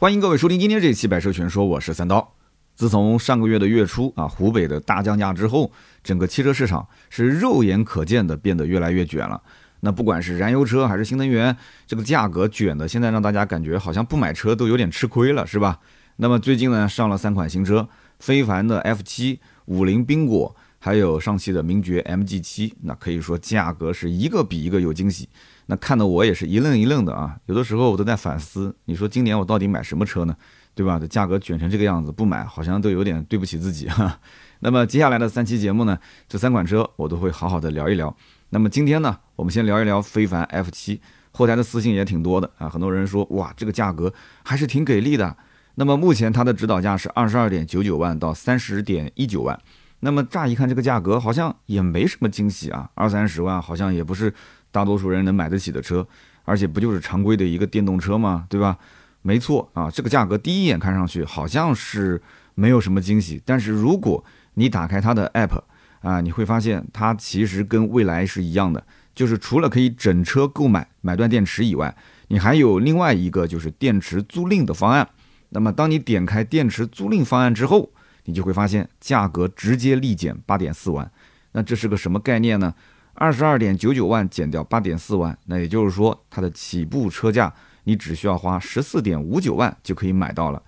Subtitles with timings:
[0.00, 2.36] 欢迎各位收听今天这一期《百车全说》，我是三刀。
[2.76, 5.72] 自从上个月的月初啊，湖北的大降价之后，
[6.04, 9.42] 整个汽车市场是肉眼可见的变得越来越卷了。
[9.80, 15.80] 那不管是燃油车还是新能源，这个价格卷的，现在让大家感觉好像不买车都有点吃亏了，是吧？
[16.18, 17.88] 那么最近呢，上了三款新车，
[18.20, 25.28] 非凡的 F7、五菱缤果，还有上汽的名爵 MG7，那可以说价格是一个比一个有惊喜。
[25.70, 30.34] 那看得我也是一愣一愣的啊，有的时候我都在反思，你说今年我到底买什么车呢？
[30.74, 30.98] 对吧？
[30.98, 34.18] 这价格卷成这个样子，不买好像都有点对不起自己哈。
[34.60, 38.16] 那么接下来的三期节目呢，这三款车我都会好好的聊一聊。
[38.50, 41.00] 那么今天呢，我们先聊一聊非凡 F7，
[41.32, 45.36] 后台的私信也挺多的啊，很多人说哇，这个价格还是挺给力的。
[45.74, 49.60] 那么目前它的指导价是二十二点九九万到三十点一九万。
[50.00, 54.32] 那么乍一看这个价格好像也没什么惊喜啊，二三十万好像也不是。
[54.78, 56.06] 大多数人能买得起的车，
[56.44, 58.46] 而且不就是常规的一个电动车吗？
[58.48, 58.78] 对吧？
[59.22, 62.22] 没错啊，这个价格第一眼看上去好像是
[62.54, 65.60] 没有什么惊喜，但是如果你打开它的 app
[66.00, 71.92] 啊，你会发现它其实跟蔚来是一样的，就是除了可以整车购买买断电池以外，
[72.28, 75.08] 你还有另外一个就是电池租赁的方案。
[75.48, 77.90] 那么当你点开电池租赁方案之后，
[78.26, 81.10] 你就会发现价格直接立减八点四万。
[81.52, 82.72] 那这是个什么概念呢？
[83.18, 87.52] 二十二点九九万减掉八点四万，那也就是说，它的起步车价
[87.84, 90.62] 你只需要花十四点五九万就可以买到了。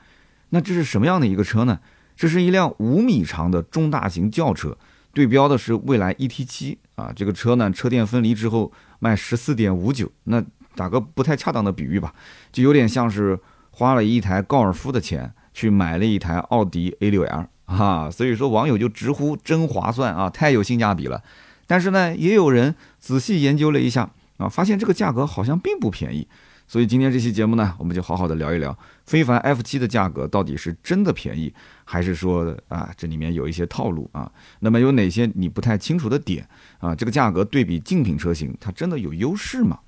[0.51, 1.79] 那这是什么样的一个车呢？
[2.17, 4.77] 这是一辆五米长的中大型轿车，
[5.15, 7.12] 对标的是蔚来 ET 七啊。
[7.15, 10.11] 这个车呢，车电分离之后卖十四点五九。
[10.25, 12.12] 那打个不太恰当的比喻吧，
[12.53, 13.39] 就有点像是
[13.70, 18.11] 花了一台高尔夫的钱去买了一台奥迪 A 六 L 啊。
[18.11, 21.23] 所以说网友就直呼真划算啊，太有性价比了。
[21.71, 26.27] 但是呢，也有人仔细研究了一下啊，发现这个价格好像并不便宜。
[26.67, 28.77] 所以今天这期节目呢，我们就好好的聊一聊
[29.07, 31.55] 非凡 F7 的价格到底是真的便宜，
[31.85, 34.29] 还是说啊这里面有一些套路啊？
[34.59, 36.45] 那么有哪些你不太清楚的点
[36.81, 36.93] 啊？
[36.93, 39.79] 这个价格对比竞品车型，它真的有优势吗？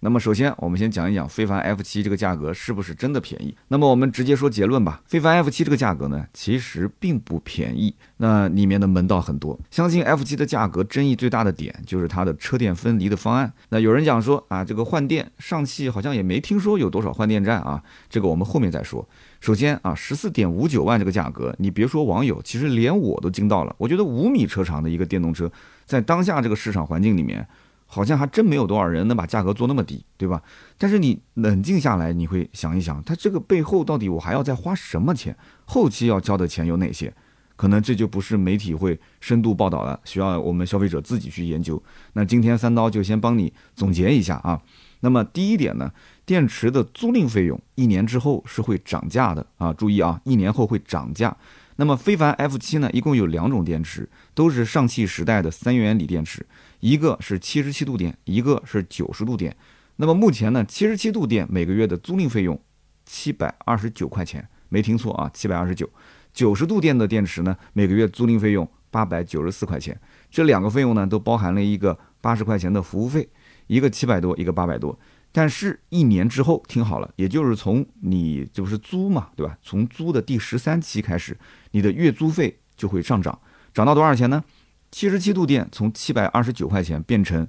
[0.00, 3.52] 那么首先，我们先讲一讲非凡 F7 这个价格是不是真的便宜？
[3.66, 5.02] 那么我们直接说结论吧。
[5.06, 7.92] 非凡 F7 这个价格呢，其实并不便宜。
[8.18, 9.58] 那里面的门道很多。
[9.70, 13.52] 相信 F7 的价格争议最大的点就是它的车电分离的方案。
[13.70, 17.82] 那有人讲说啊，这个换电，上汽好像也没听说有多少换电站啊。
[18.08, 19.06] 这个我们后面再说。
[19.40, 23.74] 首先啊，十四点五九万这个价格，你别说网友，其实连我都惊到了。
[23.78, 25.50] 我觉得五米车长的一个电动车，
[25.84, 27.44] 在当下这个市场环境里面。
[27.90, 30.42] 好像还真没有多少人能把价格做那么低，对吧？
[30.76, 35.34] 但是你冷静下来，你会想一想，它这个背后到底我还要再花什么钱？
[35.64, 37.12] 后期要交的钱有哪些？
[37.56, 41.82] 可能这就不是媒体会深度报道了，需要我们消费者自己去研究。
[42.12, 44.60] 那今天三刀就先帮你总结一下啊。
[45.00, 45.90] 那么第一点呢，
[46.26, 51.36] 电池的租赁费用一年之后是会涨价的啊，注意啊，一年后会涨价。
[51.80, 56.44] 那么非凡 F7 呢，一共有两种电池，都是上汽时代的三元锂电池。
[56.80, 59.56] 一个是七十七度电，一个是九十度电。
[59.94, 62.60] 那么目前呢，七十七度电每个月的租赁费用
[63.06, 65.88] 七百二十九块钱，没听错啊，七百二十九。
[66.32, 69.96] 九十度电的电池呢，每个月租赁费用八百九十四块钱。
[70.28, 73.28] 这两个费用呢，都包含了一个八十块钱的服务费，
[73.68, 74.98] 一个七百多，一个八百多。
[75.30, 79.56] 但是，一年之后，听好了，也就是从你这不是租嘛，对吧？
[79.62, 81.36] 从租的第十三期开始，
[81.72, 83.38] 你的月租费就会上涨，
[83.72, 84.42] 涨到多少钱呢？
[84.90, 87.46] 七十七度电从七百二十九块钱变成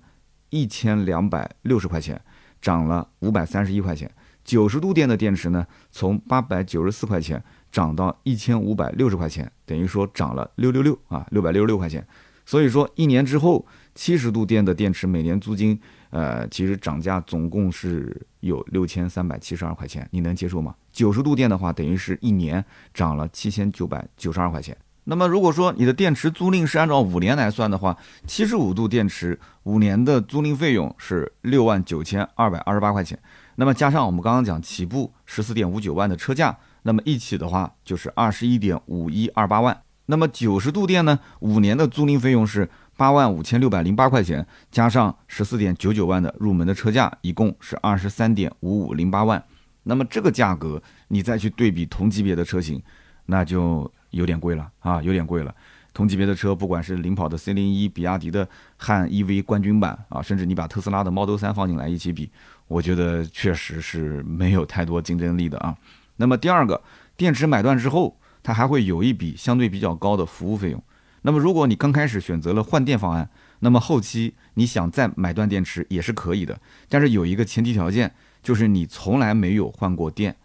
[0.50, 2.22] 一千两百六十块钱，
[2.62, 4.12] 涨了五百三十一块钱。
[4.44, 7.42] 九十度电的电池呢，从八百九十四块钱
[7.72, 12.06] 涨到一千五百六十块钱，等于说涨了六六六啊，六百六十六块钱。
[12.46, 20.76] 所以说一年之后，七十度电的电池每年租金，呃，其实涨价总共是有六千三百七十二块钱，你能接受吗？
[20.92, 24.76] 九十度电的话，等于是一年涨了七千九百九十二块钱。
[25.06, 33.18] 那么如果说你的电池租赁是按照五年来算的话，七十五度电池五年的租赁费用是六万九千二百二十八块钱。
[33.56, 39.82] 那么加上我们刚刚讲起步十四点五九万的车价，那么一起的话就是二十一点五一二八万。
[40.06, 42.70] 那么九十度电呢，五年的租赁费用是
[43.00, 49.42] 八万五千六百零八块钱，加上十四点九九万的入门的车价，一共是二十三点五五零八万。
[49.84, 52.84] 那么这个价格你再去对比同级别的车型，
[53.28, 53.90] 那就。
[54.12, 55.54] 有点贵了啊，有点贵了。
[55.94, 62.32] 同级别的车，不管是领跑的 C 零一、比亚迪的汉 EV 冠军版啊，甚至你把特斯拉的 Model 三放进来一起比，
[62.68, 65.78] 我觉得确实是没有太多竞争力的啊。
[66.16, 66.82] 那么第二个，
[67.16, 70.84] 电池买断之后，它还会有一笔相对比较高的服务费用。
[71.22, 73.30] 那么如果你刚开始选择了换电方案，
[73.60, 80.36] 那么后期你想再买断电池也是可以的，但是有一个前提条件，就是你从来没有换过电。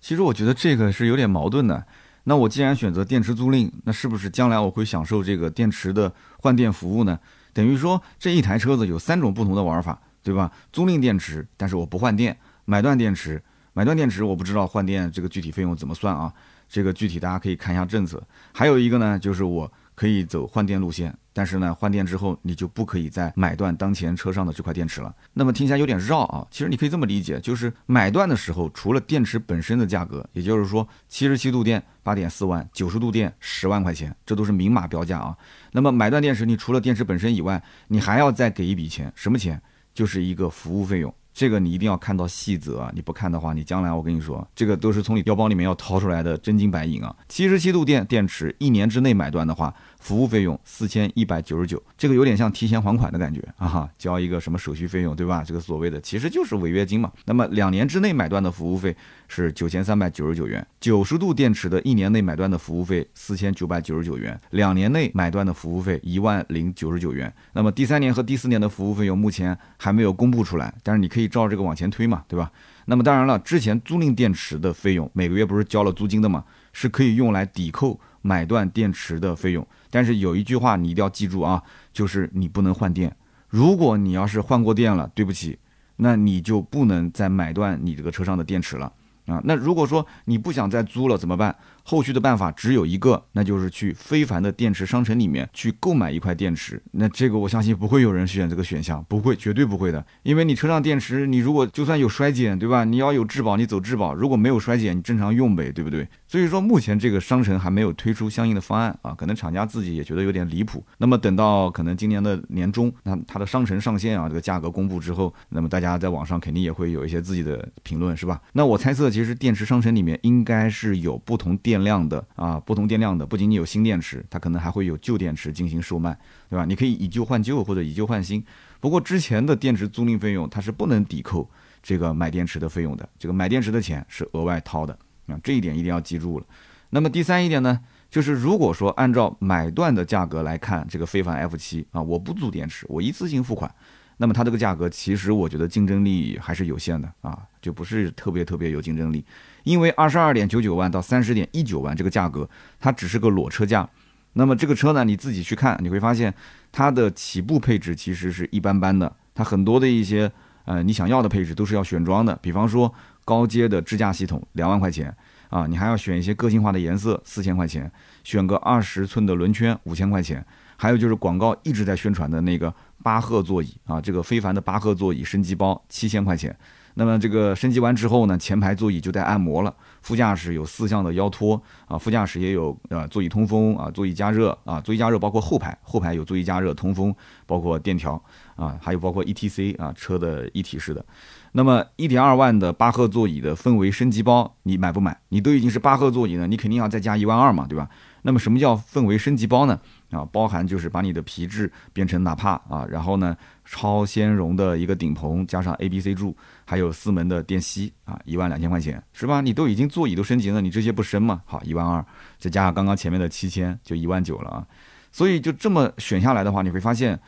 [0.00, 1.84] 其实我觉得这个是有点矛盾的。
[2.24, 7.18] 那我既然选择电池租赁，那是不是将来我会享受这个电池的换电服务呢？
[7.52, 10.52] 等于说这一台车子有三种不同的玩法，对吧？
[10.72, 12.32] 租赁电池，但是我不换电；
[12.66, 13.42] 买断电池，
[13.72, 16.32] 买断电池我不知道换电这个具体费用怎么算啊？
[16.68, 18.22] 这个具体大家可以看一下政策。
[18.52, 21.14] 还有一个呢，就是我可以走换电路线。
[21.30, 25.14] 但是呢，换电之后你就不可以再买断当前车上的这块电池了。
[25.34, 35.36] 那么听起来有点绕啊，其实你可以这么理解，就是买断的时候，除了电池本身的价格，也就是说七十七度电八点四万，九十度电十万块钱，这都是明码标价啊。
[35.72, 39.60] 那么买断电池，你除了电池本身以外，你还要再给一笔钱，什么钱？
[39.92, 41.14] 就是一个服务费用。
[41.32, 42.90] 这个你一定要看到细则啊！
[42.92, 47.16] 你不看的话，你将来我跟你说，这个都是从你腰包里面要掏出来的真金白银啊！
[47.28, 55.44] 七十七度电电池一年之内买断的话，服务费用四千一百九十九，这个有点像提前还款的感觉啊哈，交一个什么手续费用，对吧？
[55.46, 57.12] 这个所谓的其实就是违约金嘛。
[57.26, 58.96] 那么两年之内买断的服务费
[59.28, 67.30] 是九千三百九十九元，九十度电池的一年内买断的服务费四千九百九十九元，两年内买断的服务费一万零九十九元。
[67.52, 71.10] 那么第三年和第四年的服务费用目前还没有公布出来，但是你。
[71.10, 72.52] 可以照这个往前推嘛，对吧？
[72.84, 79.66] 那么当然了，之前租赁电池的费用每个月不是交了租金的嘛，是可以用来抵扣买断电池的费用。
[79.90, 81.62] 但是有一句话你一定要记住啊，
[81.92, 83.14] 就是你不能换电。
[83.48, 85.58] 如果你要是换过电了，对不起，
[85.96, 88.92] 那你就不能再买断你这个车上的电池了
[89.26, 89.40] 啊。
[89.44, 91.54] 那如果说你不想再租了怎么办？
[91.82, 96.80] 后续的办法只有一个，那就是去非凡的电池商城里面去购买一块电池。
[96.92, 100.04] 那这个我相信不会有人选这个选项，不会，绝对不会的。
[100.22, 102.84] 因为你车上电池，你如果就算有衰减，对吧？
[102.84, 106.06] 你要有质保，你走质保；如果没有衰减，你正常用呗，对不对？
[106.30, 110.86] 所以说目前这个商城还没有推出相应的方案啊，可能厂家自己也觉得有点离谱。
[110.98, 118.40] 那么等到可能今年的年中，那它的商城上线啊，这个价格公布之后，那么大家在网上肯定也会有一些自己的评论，是吧？
[118.52, 121.80] 那我猜测，其实电池商城里面应该是有不同电。
[121.82, 126.16] 量的啊，不同电量的，不仅仅有新电池，它可能还会有旧电池进行售卖，
[126.48, 126.66] 对吧？
[126.66, 128.44] 你可以以旧换旧或者以旧换新。
[128.80, 131.50] 不过之前的电池租赁费用它是不能抵扣
[131.82, 134.96] 这个买电池的费用的，这个买电池的钱是额外掏的
[135.42, 136.46] 这一点一定要记住了。
[136.90, 137.80] 那么第三一点呢，
[138.10, 143.72] 就是如果说按照买断的价格来看，这个非凡 F 七啊，我不租电池，我一次性付款。
[144.16, 149.24] 那么它这个价格其实我觉得竞争力还是有限的啊，就不是特别特别有竞争力。
[149.64, 152.48] 因为二十二点九九万到三十点一九万这个价格，
[152.78, 153.88] 它只是个裸车价。
[154.34, 156.34] 那么这个车呢，你自己去看，你会发现
[156.70, 159.10] 它的起步配置其实是一般般的。
[159.34, 160.30] 它很多的一些
[160.66, 162.92] 呃你想要的配置都是要选装的，比方说
[163.30, 165.14] 高阶的支架系统两万块钱
[165.50, 167.88] 啊，你还要选一些个性化的颜色四千块钱，
[168.24, 170.44] 选个二十寸的轮圈五千块钱，
[170.76, 172.74] 还有就是广告一直在宣传的那个。
[173.02, 176.54] 巴赫座椅啊，这个非凡的巴赫座椅升级包七千块钱。
[176.96, 187.14] 那么这个升级完之后呢，前排座椅就带按摩了，副驾驶有四项的腰托啊，副驾驶也有呃座椅通风啊，座椅加热啊，座椅加热包括后排，后排有座椅加热通风，
[187.46, 188.22] 包括电调
[188.54, 191.02] 啊，还有包括 ETC 啊，车的一体式的。
[191.52, 195.20] 那么一点二万的巴赫座椅的氛围升级包，你买不买？
[195.30, 197.88] 你都已经是巴赫座椅了，你肯定要再加一万二嘛，对吧？
[198.22, 199.80] 那么什么叫氛围升级包呢？
[200.10, 209.40] 啊，包含就是把你的皮质变成纳帕啊，然后呢，超纤绒的一个顶棚，加上 A、B、C 柱，还有四门的电吸啊，一万两千块钱是吧？
[209.40, 211.40] 你都已经座椅都升级了，你这些不升吗？
[211.46, 212.04] 好，一万二，
[212.38, 214.66] 再加上刚刚前面的七千，就一万九了啊。
[215.10, 217.18] 所以就这么选下来的话，你会发现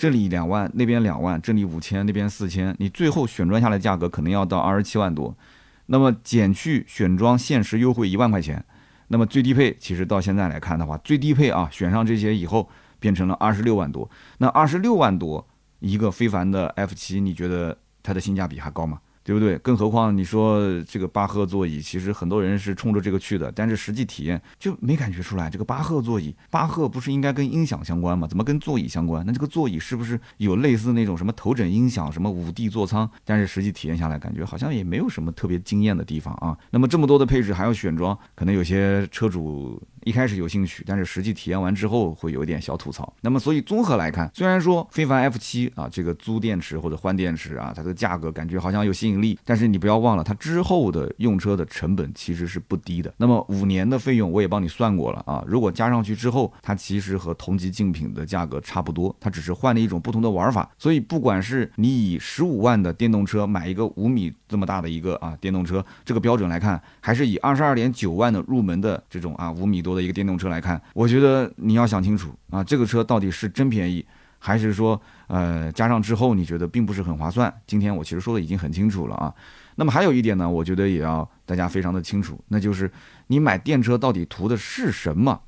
[0.00, 5.36] 这里两万，那边两万，这里五千，那边四千，你最后选装下来价格可能要到二十七万多，
[5.84, 8.64] 那么减去选装限时优惠一万块钱。
[9.08, 12.66] 那么最低配其实到现在来看的话，最低配啊选上这些以后
[12.98, 14.08] 变成了二十六万多。
[14.38, 15.46] 那二十六万多
[15.80, 19.00] 一个非凡的 F 七，你觉得它的性价比还高吗？
[19.30, 19.56] 对不对？
[19.58, 25.48] 更何况你说这个巴赫座椅，其实很多人是冲着这个去的，但是实际体验就没感觉出来。
[25.48, 28.26] 这个巴赫座椅，巴赫不是应该跟音响相关吗？
[28.26, 29.24] 怎么跟座椅相关？
[29.24, 33.08] 那这个座椅是不是有类似那种什么头枕音响、什么五 D 座舱？
[33.24, 36.58] 但是实际体验下来，感觉好像也没有什么特别惊艳的地方啊。
[36.70, 39.80] 那么这么多的配置还要选装，可能有些车主。
[40.04, 43.12] 一开始有兴趣，但是实际体验完之后会有一点小吐槽。
[43.20, 53.12] 那么，所以综合来看，虽然说非凡 F 七啊，这个租电池或者换电池啊，它的价格感觉好像有吸引力，但是你不要忘了，它之后的用车的成本其实是不低的。
[53.18, 60.70] 那么五年的费用我也帮你算过了啊，如果加上去之后，它其实和同级竞品的价格差不多，它只是换了一种不同的玩法。
[60.78, 69.89] 所以，不管是你以十五万的电动车买一个五米这么大的一个啊电动车这个标准来看，还是以二十二点九万的入门的这种啊五米多。
[69.90, 74.04] 多的一个电动车来看，我觉得你要想清楚啊，这个车到底是真便宜，
[74.38, 77.52] 还是说呃加上之后你觉得并不是很划算？
[77.66, 79.34] 今天我其实说的已经很清楚了啊。
[79.74, 82.90] 那么还有一点呢，我觉得也要大家非常的清楚，那就是
[83.26, 85.40] 你买电车到底图的是什么？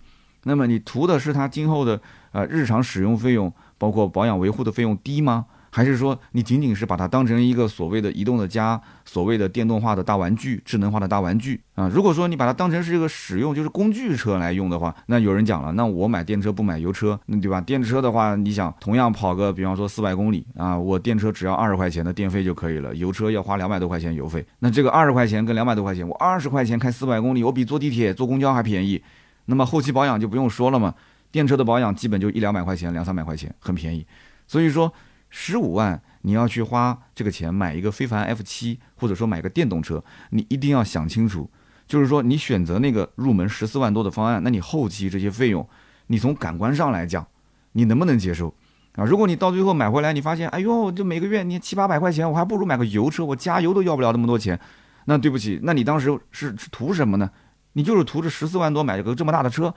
[0.44, 2.00] 那么你图的是它今后的
[2.32, 5.46] 呃日常使用费用，包括保养维护的费用低吗？
[5.74, 11.88] 还是说你仅仅是把它当成一个所谓的移动的家，所谓的电动化的大玩具、智能化的大玩具啊？
[11.88, 17.58] 如果说你把它当成是一个使用，就是工具车来用的话，那有人讲了，那我买电车不买油车，那对吧？
[17.58, 24.44] 电车的话，你想同样跑个，比方说四百公里啊，我电车只要二十块钱的电费就可以了，油车要花两百多块钱油费。
[24.58, 29.02] 那这个二十块钱跟两百多块钱，我二十块钱开四百公里，我比坐地铁、坐公交还便宜。
[29.46, 30.94] 那么后期保养就不用说了嘛，
[31.30, 34.06] 电车的保养基本就一两百块钱，两三百块钱，很便宜。
[34.46, 34.92] 所以说
[35.32, 36.00] 十五万。
[36.24, 41.50] 你要去花这个钱买一个非凡 F 七，或者说买个电动车，你一定要想清楚，
[41.84, 45.68] 就是说你选择那个入门十四万多的方案，那你后期这些费用，
[46.06, 47.26] 你从感官上来讲，
[47.72, 48.54] 你能不能接受
[48.94, 49.04] 啊？
[49.04, 54.56] 如果你到最后买回来，你发现，哎呦，这每个月你七八百块钱，我还不如买个油车，我加油都要不了那么多钱，
[55.06, 57.28] 那对不起，那你当时是图什么呢？
[57.72, 59.74] 你就是图这十四万多买个这么大的车，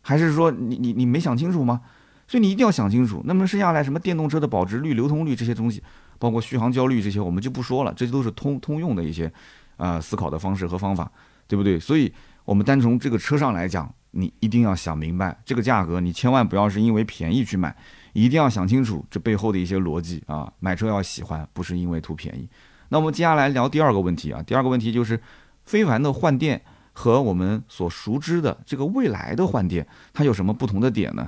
[0.00, 1.80] 还是说你你你没想清楚吗？
[2.28, 5.82] 所以你一定要想清楚，那么剩下来什么电动车的保值率、流通率这些东西，
[6.18, 9.32] 包括续航焦虑这些，我们就不说了，这些都是通通用的一些，
[9.78, 11.10] 啊思考的方式和方法，
[11.46, 11.80] 对不对？
[11.80, 12.12] 所以，
[12.44, 17.74] 我们单从这个车上来讲，你一定要想明白这个价格，你千万不要是因为便宜去买，
[18.12, 20.52] 一定要想清楚这背后的一些逻辑啊。
[20.60, 22.46] 买车要喜欢，不是因为图便宜。
[22.90, 25.18] 那我们接下来聊第二个问题啊，第二个问题就是
[25.64, 26.60] 非凡的换电
[26.92, 31.26] 和我们所熟知的这个未来的换电，它有什么不同的点呢？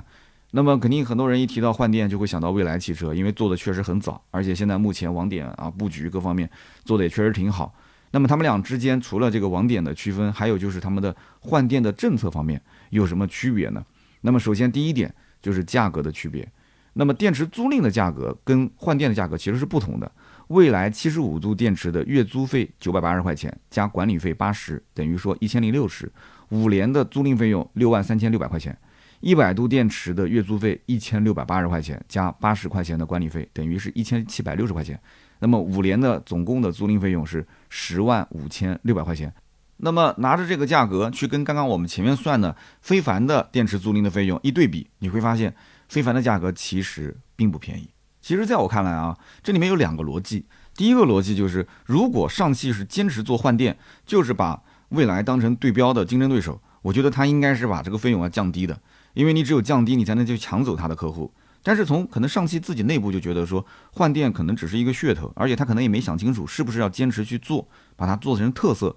[0.51, 6.49] 那么肯定很多人一提到换电就会想到蔚来汽车，因为做的确实很早，而且现在目前网点啊布局各方面
[6.83, 7.73] 做的也确实挺好。
[8.11, 13.81] 那么他们俩之间除了这个网点的区分，还有就是他们的换电的政策方面有什么区别呢？
[14.21, 16.45] 那么首先第一点就是价格的区别。
[16.93, 20.11] 那么电池租赁的价格跟换电的价格其实是不同的。
[20.49, 26.11] 蔚来七十五度电池的月租费九百八十块钱加管理费八十，等于说一千零六十。
[26.49, 28.77] 五年的租赁费用六万三千六百块钱。
[29.21, 34.99] 一百度电池的月租费一千六百八十块钱，加八十块钱的管理费，等于是一千七百六十块钱。
[35.39, 39.33] 那么五年的总共的租赁费用是十万五千六百块钱。
[39.77, 45.55] 那么拿着这个价格去跟刚刚我们前面算的非凡的电池租赁的费用一对比，你会发现
[45.87, 47.89] 非凡的价格其实并不便宜。
[48.21, 50.45] 其实在我看来啊，这里面有两个逻辑。
[50.75, 58.79] 第一个逻辑就是，如果上汽是坚持做换电，就是把未来当成对标的竞争对手，我觉得他应该是把这个费用要降低的。
[59.13, 61.31] 因为你只有降低，你才能去抢走他的客户。
[61.63, 68.95] 但是从可能上汽自己内部就觉得说换电可能只是一个噱头，而且他可能也没想清楚是不是要坚持去做，把它做成特色。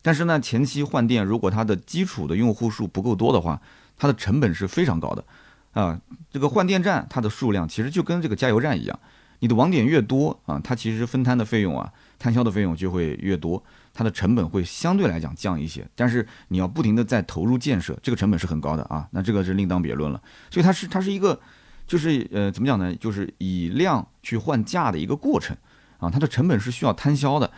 [0.00, 3.60] 但是呢，前期换电如果它的基础的用户数不够多的话，
[3.96, 5.24] 它的成本是非常高的
[5.72, 5.98] 啊。
[6.30, 8.96] 这个换电站它的数量其实就跟这个加油站一样，
[9.40, 13.60] 你的网点越多啊，它其实分摊的费用啊，摊销的费用就会越多。
[13.94, 19.08] 它的成本会相对来讲降一些，但是你要不停的在投入建设，这个成本是很高的啊。
[19.12, 20.20] 那这个是另当别论了。
[20.50, 21.40] 所以它是它是一个，
[21.86, 22.92] 就是呃怎么讲呢？
[22.96, 25.56] 就是以量去换价的一个过程
[25.98, 26.10] 啊。
[26.10, 27.48] 它的成本是需要摊销的。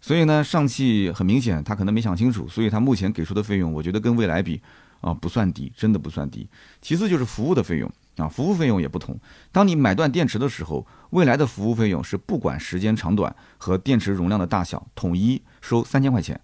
[0.00, 4.60] 所以呢，上汽很明显，他可能没想清楚，所以他目前给出的费用，我觉得跟未来比
[5.00, 6.46] 啊不算低，真的不算低。
[6.82, 7.90] 其次就是服务的费用。
[8.16, 9.14] 啊，服务费用也不同。
[9.52, 16.40] 当你买断电池的时候，未来的服务费用是不管时间长短和电池容量的大小，统一收三千块钱。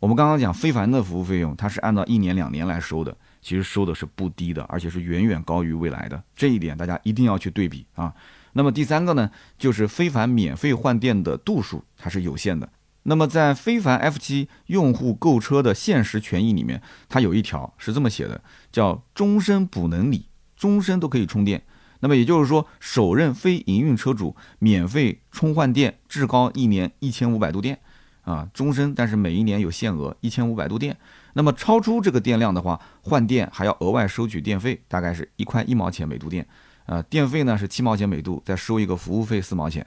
[0.00, 6.22] 我们刚刚讲非凡的服务费用，它是按照一年两年来收的，其实收的是不低的，而且是远远高于未来的。
[6.36, 8.12] 这一点大家一定要去对比啊。
[8.52, 12.68] 那么第三个呢，就是非凡免费换电的度数它是有限的。
[13.04, 20.26] 那么在非凡 F 七用户购车的限时权益里面，它有一条是这么写的，叫终身补能礼。
[20.56, 21.62] 终身都可以充电，
[22.00, 27.80] 那么也就是说，首任非营运车主免费充换电，至高一年一千五百度电，
[28.30, 30.96] 啊，终身，但是每一年有限额一千五百度电。
[31.32, 36.46] 那么超出这个电量的话，换电还要额外收取电费，大概是一块一毛钱每度电，
[36.86, 39.84] 啊，电费呢是七毛钱每度，再收一个服务费四毛钱。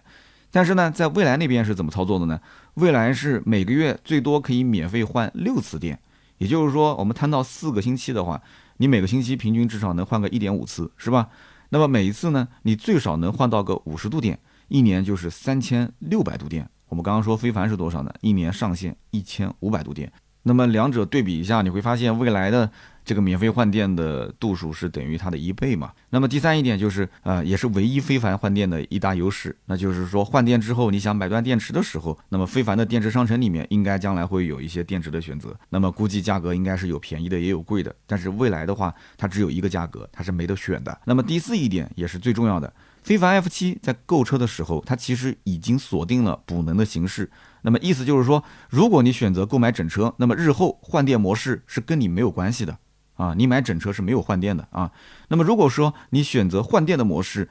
[0.52, 2.38] 但是呢，在未来那边是怎么操作的呢？
[2.74, 5.98] 未来是每个月最多可以免费换六次电，
[6.40, 8.42] 也就是说，我们摊到四个星期的话。
[8.78, 11.30] 你每个星期平均至少能换个一点五次，是吧？
[11.70, 16.68] 那么每一次呢，你最少能换到个五十度电，一年就是三千六百度电。
[16.94, 18.14] 我们刚刚说非凡是多少呢？
[18.22, 20.14] 一年上限一千五百度电。
[20.44, 22.70] 那么两者对比一下，你会发现未来的。
[23.04, 25.92] 这个免费换电的度数是等于它的一倍嘛？
[26.12, 35.54] 那么第三一点就是，呃，也是唯一非凡换电的一大优势，那就是说换电之后你想买断电池的时候，那么非凡的电池商城里面应该将来会有一些电池的选择。
[35.68, 40.98] 那么估计价格应该是有便宜的也有贵的，但是未来的话它只有一个价格，它是没得选的。
[41.04, 42.72] 那么第四一点也是最重要的，
[43.04, 47.30] 非凡 F 七在购车的时候，它其实已经锁定了补能的形式。
[47.64, 52.78] 那么意思就是说，如果你选择购买整车，那么日后换电模式是跟你没有关系的
[53.16, 54.92] 啊，你买整车是没有换电的啊。
[55.28, 57.50] 那么如果说你选择换电的模式，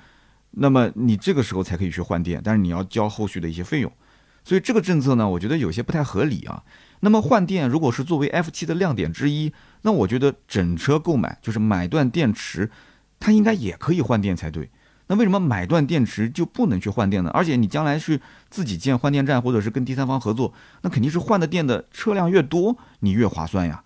[0.52, 3.92] 那么你这个时候才可以去换电，但是你要交后续的一些费用。
[4.44, 6.62] 所以这个政策呢，我觉得有些不太合理啊。
[7.00, 12.70] 那么换电如果是作为 F 七的亮点之一，那我觉得整车购买就是买断电池，
[13.20, 14.70] 它应该也可以换电才对。
[15.12, 17.30] 那为什么买断电池就不能去换电呢？
[17.34, 23.84] 而且你将来去自己建换电站，或者是跟第三方合作，那肯定是换的电的车辆越多，你越划算呀。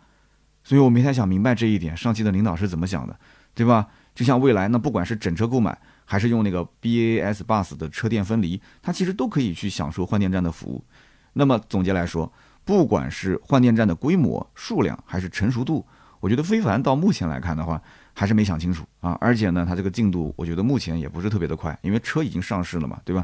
[0.63, 3.19] 所以我没太想明白这一点，上汽的领导是怎么想的，
[3.55, 3.89] 对吧？
[4.15, 10.85] 就像未来，那不管是整车购买，还是用那个 BAS Bus 的车电分离，它其实都可以去享受换电站的服务。
[11.33, 12.33] 那么总结来说，
[12.65, 15.85] 不管是换电站的规模、数量，还是成熟度，
[16.21, 17.83] 我觉得非凡到目前来看的话。
[18.19, 23.23] 还是没想清楚啊，而且呢，它这个进度，我觉得目前也不是特别的快，因为车已经上市了嘛，对吧？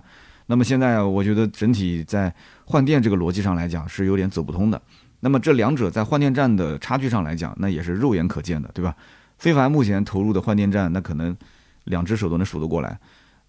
[0.49, 2.33] 那么现在我觉得整体在
[2.67, 4.81] 换电这个逻辑上来讲是有点走不通的。
[5.21, 8.95] 那么这两者在换电站的差距上来讲，那也是肉眼可见的，对吧？
[9.39, 11.35] 非凡目前投入的换电站，那可能
[11.85, 12.99] 两只手都能数得过来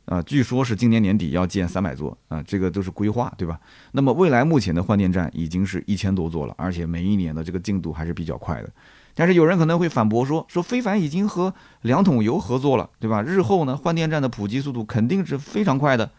[0.06, 0.22] 啊。
[0.22, 3.60] 据说是今年年底要建三百座啊，这个都是规划，对吧？
[3.92, 8.70] 那么未来目前的换电站已经是一千多座了，而且每一年的这个进度还是比较快的。
[9.16, 13.22] 但是有人可能会反驳说，说非凡已经和两桶油合作了，对吧？
[13.22, 16.10] 日后呢，换电站的普及速度肯定是非常快的，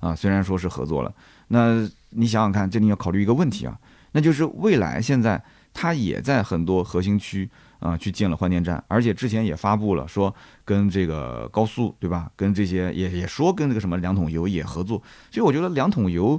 [0.00, 1.14] 啊，虽然说是合作了，
[1.48, 3.78] 那你想想看，这里要考虑一个问题啊，
[4.12, 5.42] 那就是未来现在
[5.72, 12.30] 它也在很多核心区啊去建了换电站，而且之前也发布了说跟这个高速，对吧？
[12.36, 16.38] 跟这些也也说跟这个什么两桶油也合作，所以我觉得两桶油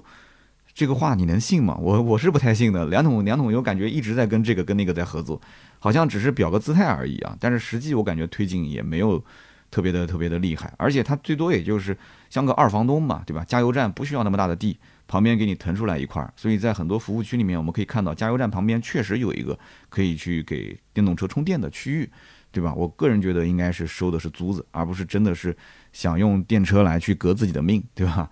[0.75, 1.77] 这个话你能信吗？
[1.79, 5.41] 我我是不太信的，两桶两桶油感觉一直在跟这个跟那个在合作。
[5.83, 9.21] 好像只是表个姿态而已啊，但是实际我感觉推进也没有
[9.69, 11.97] 特别的特别的厉害，而且它最多也就是
[12.29, 13.43] 像个二房东嘛，对吧？
[13.43, 19.59] 加油站不需要那么大的地，旁边给你腾出来一块儿，所以在很多服务区里面，我们可以看到加油站旁边确实有一个
[19.89, 22.09] 可以去给电动车充电的区域，
[22.49, 22.73] 对吧？
[22.73, 25.53] 我个人觉得应该是收的是租子，而不是真的是
[25.91, 28.29] 想用电车来去革自己的命，对吧？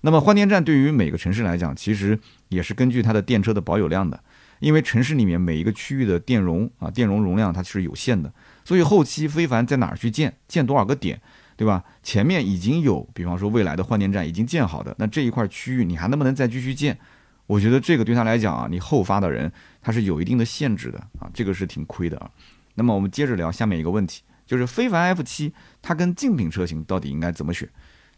[0.00, 4.18] 那么换电站对于每个城市来讲，其实也是根据它的电车的保有量的。
[4.64, 8.32] 因为城市里面每一个区域的电容啊，电容容量它是有限的，
[8.64, 11.20] 所以后期非凡在哪儿去建，建多少个点，
[11.54, 11.84] 对吧？
[12.02, 16.98] 前面已经有，比方说未来的换电站已经建好的，那这一块区域你还能不能再继续建？
[17.46, 22.30] 我觉得这个对他来讲啊，你后发的人他是有一定的限制的啊，这个是挺亏的啊。
[22.76, 27.68] 那么我们接着聊下面一个问题，就是非凡 F 七它跟竞品车型到底应该怎么选？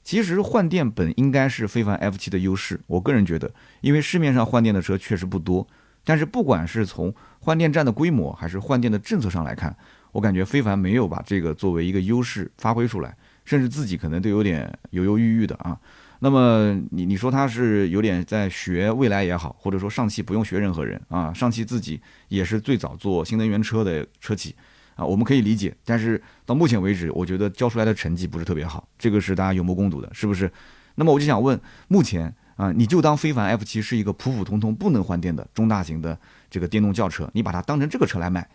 [0.04, 5.66] 其实换电本应该是非凡 F 七的优势，我个人觉得，因为市面上换电的车确实不多。
[6.06, 9.76] 但是不管是从换电站的规模，还是换电的政策上来看，
[10.12, 15.76] 我感觉非凡没有把这个作为一个优势发挥出来，甚至自己可能都有点犹犹豫豫的啊。
[16.20, 24.54] 那么你你说他是有点在学未来也好，或者说上汽不用学任何人啊，上汽自己也是最早做新能源车的车企
[24.94, 25.74] 啊，我们可以理解。
[25.84, 30.48] 但是到目前为止，我觉得交出来的成绩不是特别好，这个是大家有目共睹的，是不是？
[30.94, 32.32] 那么我就想问，目前。
[32.56, 36.18] 啊，你就当非凡 F 七是一个普普通通不能换电的中大型的
[36.50, 38.48] 这个电动轿车，你把它当成这个车来卖，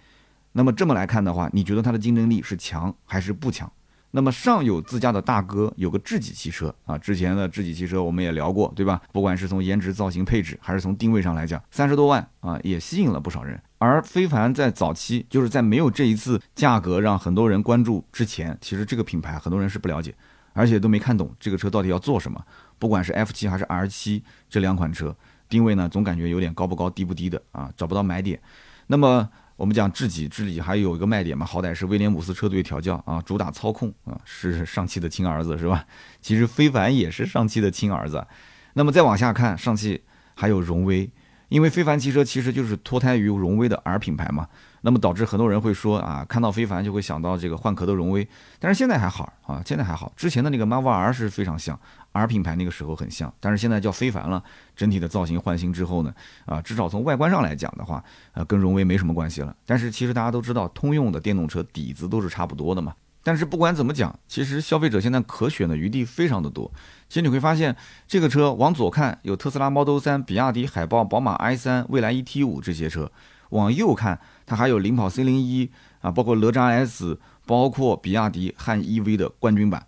[0.51, 3.71] 那么这么来看的话，你觉得它的竞争力是强还是不强？
[4.13, 9.01] 那么上有自家的大哥，有个智己汽车啊，之前的智己汽车我们也聊过，对吧？
[9.13, 13.57] 不管是从颜值、造型、配置，还是从定位上来讲，三十多万啊，也吸引了不少人。
[13.77, 20.13] 而非凡在早期，就是在没有这一次价格让很多人关注之前，其实这个品牌很多人是不了解，
[20.51, 22.43] 而且都没看懂这个车到底要做什么。
[22.81, 25.15] 不管是 F 七还是 R 七这两款车，
[25.47, 28.41] 定位呢总感觉有点高不高低不低的啊，找不到买点。
[28.87, 35.85] 那么我们讲智己，智己还有一个卖点嘛，好歹是威廉姆斯车队调教啊，主打操控啊，是上汽的亲儿子是吧？
[36.23, 38.25] 其实非凡也是上汽的亲儿子。
[38.73, 40.01] 那么再往下看，上汽
[40.33, 41.07] 还有荣威，
[41.49, 44.47] 因为非凡汽车其实就是脱胎于荣威的 R 品牌嘛。
[44.83, 50.11] 那么导致很多人会说啊，看到非凡就会想到这个换壳的荣威，但是现在还好啊，现在还好。
[50.17, 51.79] 之前的那个 Marvel R 是非常像
[52.11, 54.43] R 品牌那个时候很像，但是现在叫非凡了，
[54.75, 56.13] 整体的造型换新之后呢，
[56.45, 59.55] 啊，至少从外观上来讲的话，呃，跟荣威没什么关系了。
[59.65, 62.93] 但是其实大家都知道，通用的电动车底子都是差不多的嘛。
[63.23, 66.69] 但是不管怎么讲，其实消费者现在可选的余地非常的多。
[67.07, 67.75] 其实你会发现，
[68.07, 73.11] 这个车往左看有特斯拉 Model 3、比亚迪海豹、宝马 i3、蔚来 ET5 这些车，
[73.51, 74.19] 往右看。
[74.47, 75.69] 它还有领跑 C 零一
[76.01, 79.85] 啊，包括哪吒 S，包括比亚迪汉 EV 的冠军版，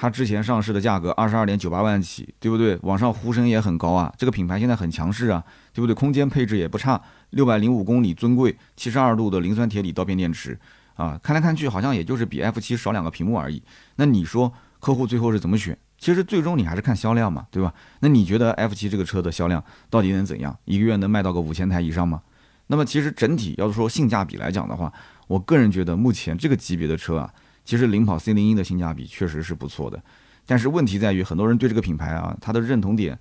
[0.00, 2.78] 它之前上市的价格二十二点九八万起，对不对？
[2.82, 5.92] 网上呼声也很高啊，这个品牌现在很强势啊，对不对？
[5.92, 10.56] 空间配置也不差，六百零五公里尊贵，七十二度的磷酸铁锂刀片电池
[10.94, 13.60] 啊，看来看去好像也就是比 F 七少两个屏幕而已。
[13.96, 17.74] 那你说客户最后是怎么选其实最终你还是看销量嘛，对吧？
[17.98, 20.56] 那你觉得 F 七这个车的销量到底能怎样？
[20.64, 22.22] 一个月能卖到个五千台以上吗？
[22.68, 24.92] 那么其实整体要是说性价比来讲的话，
[25.26, 27.34] 我个人觉得目前这个级别的车啊，
[27.68, 30.02] 其实领跑 C 零一的性价比确实是不错的。
[30.46, 33.18] 但是问题在于，很多人对这个品牌啊，他的认同点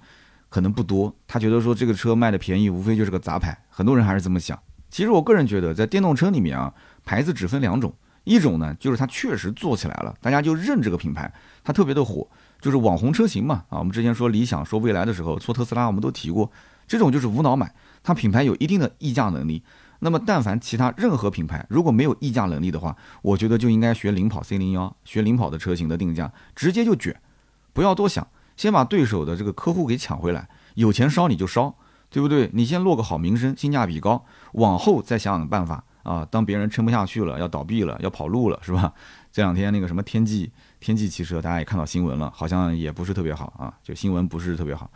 [0.47, 3.61] 可能不多，他觉得说这个车卖的便宜，无非就是个杂牌。
[3.67, 4.57] 很多人还是这么想。
[4.89, 11.29] 其实我个人觉得，在电动车里面啊，牌子只分两种，一种呢就是它确实做起来了，大家就认这个品牌，
[11.61, 12.25] 它特别的火。
[12.61, 16.49] 就是网红车型嘛，啊，我们之前说理想、说未来的时候，说特斯拉，我们都提过，
[16.87, 17.69] 这种就是无脑买，
[18.01, 19.61] 它品牌有一定的溢价能力。
[19.99, 27.19] 那么，但凡其他任何品牌如果没有溢价能力的话，我觉得就应该学领跑 C 零幺，学领跑的车型的定价，直接就卷，
[27.73, 31.75] 不要多想，先把对手的这个客户给抢回来，有钱烧你就烧，
[32.09, 32.49] 对不对？
[32.53, 36.27] 你先落个好名声，性价比高，往后再想想办法啊。
[36.29, 38.93] 当别人撑不下去了，要倒闭了，要跑路了，是吧？
[39.31, 40.51] 这两天那个什么天际。
[40.79, 44.87] 天际汽车，大家也看到新闻了，好像也不是特别好啊，就新闻不是特别好。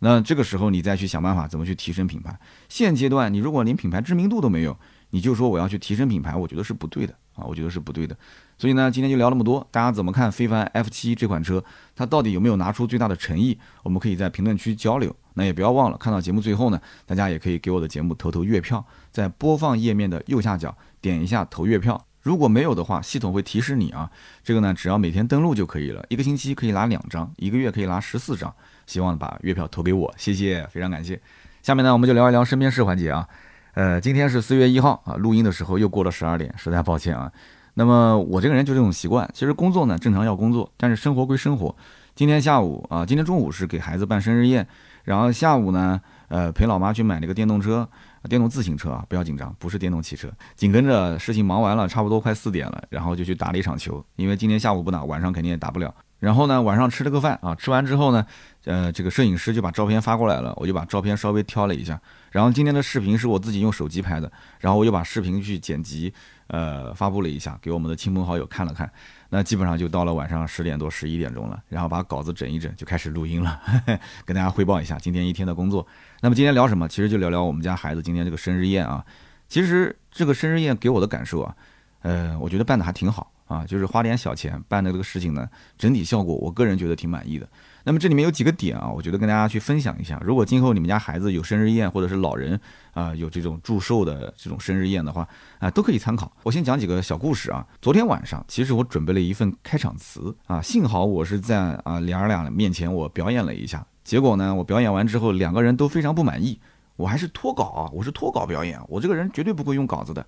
[0.00, 2.38] 那这个时候你再去想办法怎么去提升品牌。
[2.68, 4.76] 现阶段你如果连品牌知名度都没有，
[5.10, 8.16] 你就说我要去提升品牌，我觉得是不对的啊，我觉得是不对的。
[8.58, 11.62] 所以呢，今天就聊那么多，大家怎么看非凡 F 七这款车？
[11.94, 13.58] 它到底有没有拿出最大的诚意？
[13.82, 15.14] 我们可以在评论区交流。
[15.34, 22.02] 那也不要忘了，看到节目最后呢，大家也可以给我的节目投投月票，在播放页面的右下角点一下投月票。
[22.26, 24.10] 如果没有的话，系统会提示你啊。
[24.42, 26.04] 这个呢，只要每天登录就可以了。
[26.08, 28.52] 一个星期可以拿两张，一个月可以拿十四张。
[28.84, 31.20] 希望把月票投给我，谢谢，非常感谢。
[31.62, 33.28] 下面呢，我们就聊一聊身边事环节啊。
[33.74, 37.30] 呃，今天是四月一号啊，录音的时候又过了十二点，实在抱歉啊。
[37.74, 41.76] 那么我这个人就这种习惯，其实工作呢正常要工作，但是生活归生活。
[42.16, 44.66] 今天下午啊，今天中午是给孩子办生日宴，
[45.04, 47.88] 然后下午呢，呃，陪老妈去买了个电动车。
[48.26, 50.30] 电动自行车啊，不要紧张，不是电动汽车。
[50.54, 55.94] 紧跟着事情忙完了，差不多快四点了，然后就去打了一场球，因为今天下午不打，晚上肯定也打不了。
[56.18, 58.24] 然后呢，晚上吃了个饭啊，吃完之后呢，
[58.64, 62.00] 呃，这个摄影师就把照片发过来了，我就把照片稍微挑了一下。
[62.30, 66.12] 然后今天的视频是我自己用手机拍的，然后我又把视频去剪辑，
[66.48, 68.90] 呃，发布了一下，给我们的亲朋好友看了看。
[69.28, 73.60] 那基本上就到了晚上十点多、十一点钟了，然后把稿子整一整，就开始录音了，
[74.24, 75.86] 跟大家汇报一下今天一天的工作。
[76.20, 76.86] 那么今天聊什么？
[76.88, 79.04] 其实就聊聊我们家孩子今天这个生日宴啊。
[79.48, 81.56] 其实这个生日宴给我的感受啊，
[82.02, 87.48] 呃，我觉得办的还挺好啊，就是花点小钱办的这个事情呢，整体效果我个人觉得挺满意的。
[87.86, 90.20] 那么这里面有几个点啊，我觉得跟大家去分享一下。
[90.24, 92.60] 如果今后你们家孩子有生日宴，或者是老人
[92.92, 95.26] 啊有这种祝寿的这种生日宴的话
[95.60, 96.36] 啊，都可以参考。
[96.42, 97.64] 我先讲几个小故事啊。
[97.80, 103.86] 昨天晚上其实我准备了一份开场词啊，幸好我是在啊娘儿俩面前我表演了一下。
[104.02, 106.58] 结果呢，我表演完之后两个人都非常不满意。
[106.96, 110.26] 我还是脱稿啊，我是脱稿表演，我这个人绝对不会用稿子的。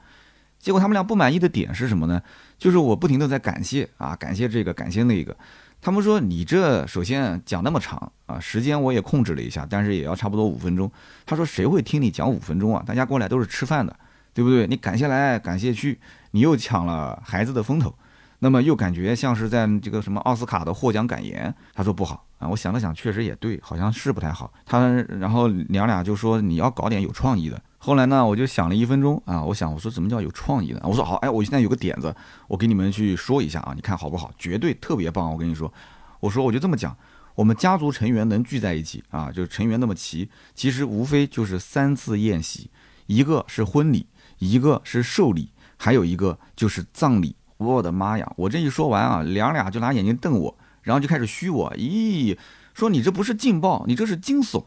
[0.61, 2.23] 结果他们俩不满意的点是什么呢？
[2.57, 5.37] 就是我不停的在感谢啊，感谢这个，感谢那个。
[5.81, 10.91] 他们说你这首先讲那么长啊，时间我也控制了一下，但是也要差不多五分钟。
[11.25, 12.83] 他说谁会听你讲五分钟啊？
[12.87, 13.97] 大家过来都是吃饭的，
[14.35, 14.67] 对不对？
[14.67, 15.99] 你感谢来感谢去，
[16.33, 17.95] 你又抢了孩子的风头，
[18.41, 21.55] 那么又感觉像是在这个什么奥斯卡的获奖感言。
[21.73, 24.53] 他说不好啊，我想了想，确实也对，好像是不太好。
[24.64, 27.61] 他然后娘俩就说你要搞点有创意的。
[27.79, 30.81] 后来呢，我就想了一分钟啊，我想我说怎么叫有创意的？
[30.85, 32.14] 我说好，哎，我现在有个点子，
[32.48, 34.33] 我给你们去说一下啊，你看好不好？
[34.38, 35.31] 绝对特别棒！
[35.31, 35.72] 我跟你说，
[36.20, 36.96] 我说我就这么讲，
[37.35, 42.70] 我们家族成员能聚在一起啊，就是成员那么齐，其实无非就是三次宴席，
[43.07, 44.07] 一个是婚礼，
[44.38, 47.37] 一个是寿礼，还有一个就是葬礼。
[47.59, 48.33] 我的妈呀！
[48.37, 52.35] 我这一说完啊，娘俩就拿眼睛瞪我，然后就开始虚我，咦，
[52.72, 54.64] 说你这不是劲爆，你这是惊悚。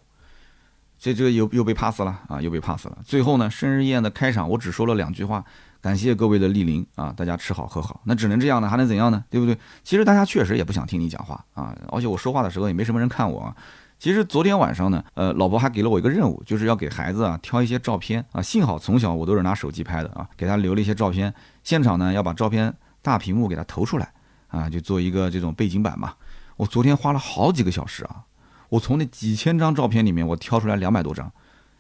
[0.99, 2.99] 这这个又又被 pass 了啊，又被 pass 了。
[3.03, 5.43] 最后呢，生日宴的开场，我只说了两句话，
[5.81, 8.01] 感谢各位的莅临啊，大家吃好喝好。
[8.03, 9.23] 那只能这样呢，还能怎样呢？
[9.31, 9.57] 对不对？
[9.84, 13.51] 其实大家确实也不想听你讲话啊，而且我说话的时候也没什么人看我。
[13.97, 18.39] 其实昨天晚上呢，呃，老婆还给了我一个任务，就是要给孩子啊挑一些照片啊。
[18.39, 21.34] 幸好从小我都是拿手机拍的啊，给他留了一些照片。
[21.63, 24.13] 现场呢要把照片大屏幕给他投出来
[24.51, 26.13] 啊，就做一个这种背景板嘛。
[26.57, 28.23] 我昨天花了好几个小时啊。
[28.69, 31.29] 我从那几千张照片里面，我挑出来两百多张，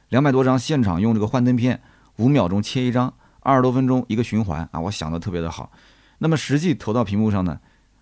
[0.09, 1.81] 两百多张现场用这个幻灯片，
[2.17, 5.71] 五秒钟切一张，二十多分钟一个循环啊，我想的特别的好。
[6.17, 7.57] 那么实际投到屏幕上呢，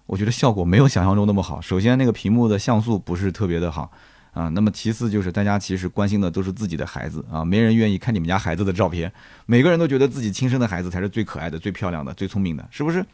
[0.07, 1.61] 我觉得效果没有想象中那么好。
[1.61, 3.91] 首先那个屏幕的像素不是特别的好
[4.33, 9.11] 啊，那么其次就是大家其实关心的都是自己的孩子啊，没人愿意看你们家孩子的照片，
[9.45, 13.05] 每个人都觉得自己亲生的孩子才是最可爱的、最漂亮的、最聪明的，是不是？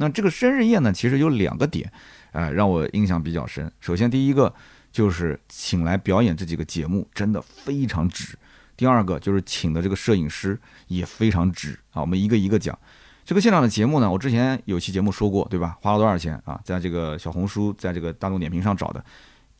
[0.00, 1.92] 那这个生日宴呢，其实有两个点，
[2.32, 3.70] 呃，让我印象比较深。
[3.78, 4.52] 首先第一个。
[4.90, 8.36] 就是请来表演这几个节目，真的非常值。
[8.74, 12.00] 第二个就是请的这个摄影师也非常值啊。
[12.00, 12.76] 我们一个一个讲。
[13.22, 15.76] 这个现场的节目呢，我之前有期节目说过，对吧？
[15.82, 16.58] 花了多少钱啊？
[16.64, 19.04] 在这个小红书，在这个大众点评上找的，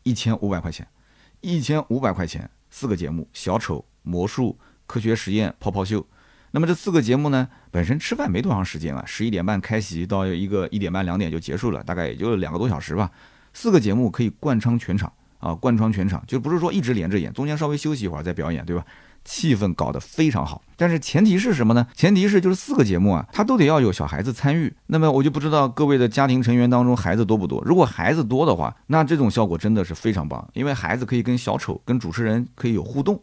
[0.03, 0.89] 一千五百块钱，
[1.43, 6.05] 一千五百块钱，四个节目：小丑、魔术、科学实验、泡泡秀。
[6.59, 13.09] 那么这四个节目呢，本身吃饭没多长时间啊，十一点半开席到一个一点半两点就结束了，大概也就两个多小时吧。
[13.55, 18.85] 四个节目可以贯穿全场啊，贯穿全场，就不是说一直连着演，中间稍微休息一会儿再表演，对吧？
[19.25, 21.87] 气氛搞得非常好，但是前提是什么呢？
[21.95, 24.75] 前提是就是四个节目啊，它都得要有小孩子参与。
[24.89, 27.63] 那么我就不知道各位的家庭成员当中孩子多不多。
[27.65, 33.23] 如果孩子多的话，那这种效果真的是非常棒，因为孩子可以跟小丑、跟主持人可以有互动。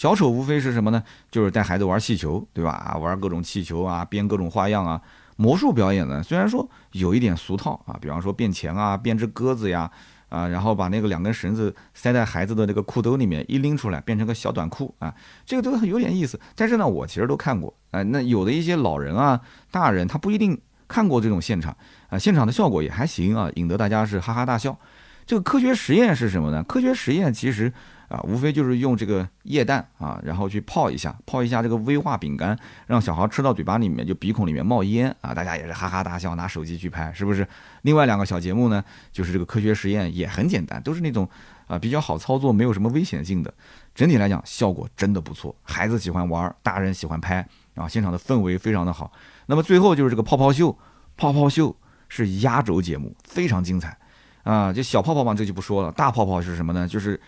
[0.00, 1.02] 小丑无非是什么呢？
[1.30, 2.96] 就是带孩子玩气球，对吧？
[2.98, 4.98] 玩各种气球啊，编各种花样啊。
[5.36, 9.90] 魔术表演呢，虽然说有一点俗套啊，比方说变钱啊，变只鸽子呀。
[10.30, 16.40] 啊，然后把那个两根绳子塞在孩子的那个裤兜里面，一拎出来变成个小短裤啊，这个都有点意思。
[16.54, 18.02] 但是呢，我其实都看过啊。
[18.04, 19.38] 那有的一些老人啊、
[19.70, 20.58] 大人，他不一定
[20.88, 21.76] 看过这种现场
[22.08, 24.78] 啊，现场的效果也还行啊，引得大家是哈哈大笑。
[25.26, 26.62] 这个科学实验是什么呢？
[26.62, 27.70] 科学实验其实。
[28.10, 37.46] 啊，无非就是用这个液氮啊，然后去泡一下，泡一下这个威化饼干，让小孩吃到嘴巴里面就鼻孔里面冒烟啊，大家也是哈哈大笑，拿手机去拍，是不是？
[37.82, 41.28] 另外两个小节目呢，就是这个科学实验也很简单，都是那种
[41.68, 43.54] 啊比较好操作，没有什么危险性的。
[43.94, 47.46] 整体来讲，效果真的不错，孩子喜欢玩，大人喜欢拍
[47.76, 49.12] 啊，现场的氛围非常的好。
[49.46, 50.76] 那么最后就是这个泡泡秀，
[51.16, 51.76] 泡泡秀
[52.08, 53.96] 是压轴节目，非常精彩
[54.42, 54.72] 啊。
[54.72, 56.88] 就小泡泡嘛，这就不说了，大泡泡是什么呢？
[56.88, 57.20] 就是。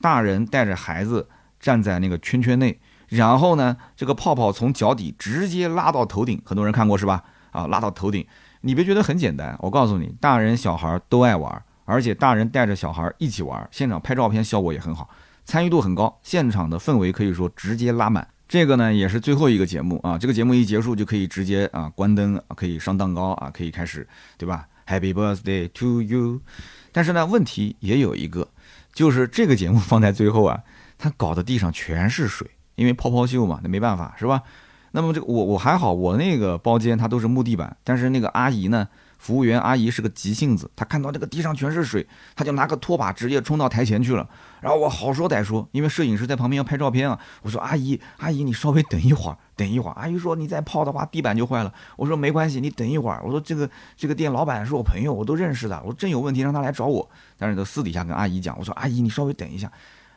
[0.00, 1.28] 大人带着孩子
[1.58, 2.78] 站在那个圈圈内，
[3.08, 7.24] 然后呢，这个泡泡从脚底直接拉到头顶，很多人看过是吧？
[7.50, 8.26] 啊，拉到头顶，
[8.60, 15.08] 你别觉得很简单，我告诉你，大人小孩都爱玩，而且大人带着小孩一起玩，现场拍照片效果也很好，
[15.44, 18.26] 参与度很高，现场的氛围可以说直接拉满。
[18.46, 24.06] 这个呢也是最后一个节目啊，这个节目一结束就可以直接啊关灯，可以上蛋糕啊，可以开始，
[24.36, 26.40] 对吧？Happy birthday to you。
[26.92, 28.46] 但是呢，问题也有一个。
[28.96, 30.58] 就是这个节目放在最后啊，
[30.96, 34.42] 他搞的地上全是水，因为泡泡袖嘛，那没办法是吧？
[34.92, 44.26] 那么这个我我还好，我那个包间它都是木地板，但是那个阿姨呢，服务员阿姨是个急性子，她看到这个地上全是水，她就拿个拖把直接冲到台前去了。
[44.66, 49.38] 然后我好说歹说，因为摄影师在旁边要拍照片啊，我说阿姨阿姨你稍微等一会儿。
[49.54, 51.72] 等一会儿，阿姨说你再泡的话，地板就坏了。
[51.96, 53.22] 我说没关系，你等一会儿。
[53.24, 55.80] 我说这个这个店老板是我朋友，我都认识的。
[55.84, 57.08] 我说真有问题让他来找我。
[57.38, 59.70] 但是都私底下跟阿姨讲，我说阿姨你稍微等一下，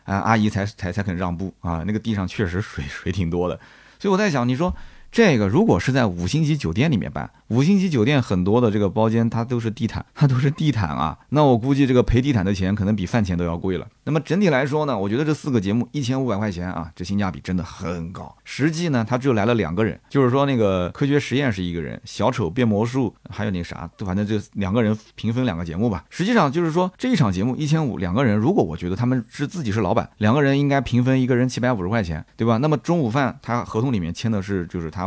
[0.04, 1.84] 啊，阿姨才才才肯让步啊。
[1.86, 3.60] 那个地上确实水水挺多的，
[4.00, 4.76] 所以我在想，你说。
[5.12, 13.88] 这个如果是在五星级酒店里面办，五星级酒店很多的这个包间它都是地毯，它都是地毯啊，那我估计这个赔地毯的钱可能比饭钱都要贵了。
[14.04, 18.36] 那么整体来说呢，我觉得这四个节目一千五百块钱啊，这性价比真的很高。
[18.44, 26.06] 实际呢，他只有来了两个人，就是说那个科学实验是一个人，小丑变魔术还有那啥，反正就两个人平分两个节目吧。
[26.12, 32.58] 实际上就是说这一场节目一千五，两个人如果我觉得他们是自己是老板，两个人应该平分一个人七百五十块钱，对吧？
[32.58, 34.99] 那么中午饭他合同里面签的是就是他。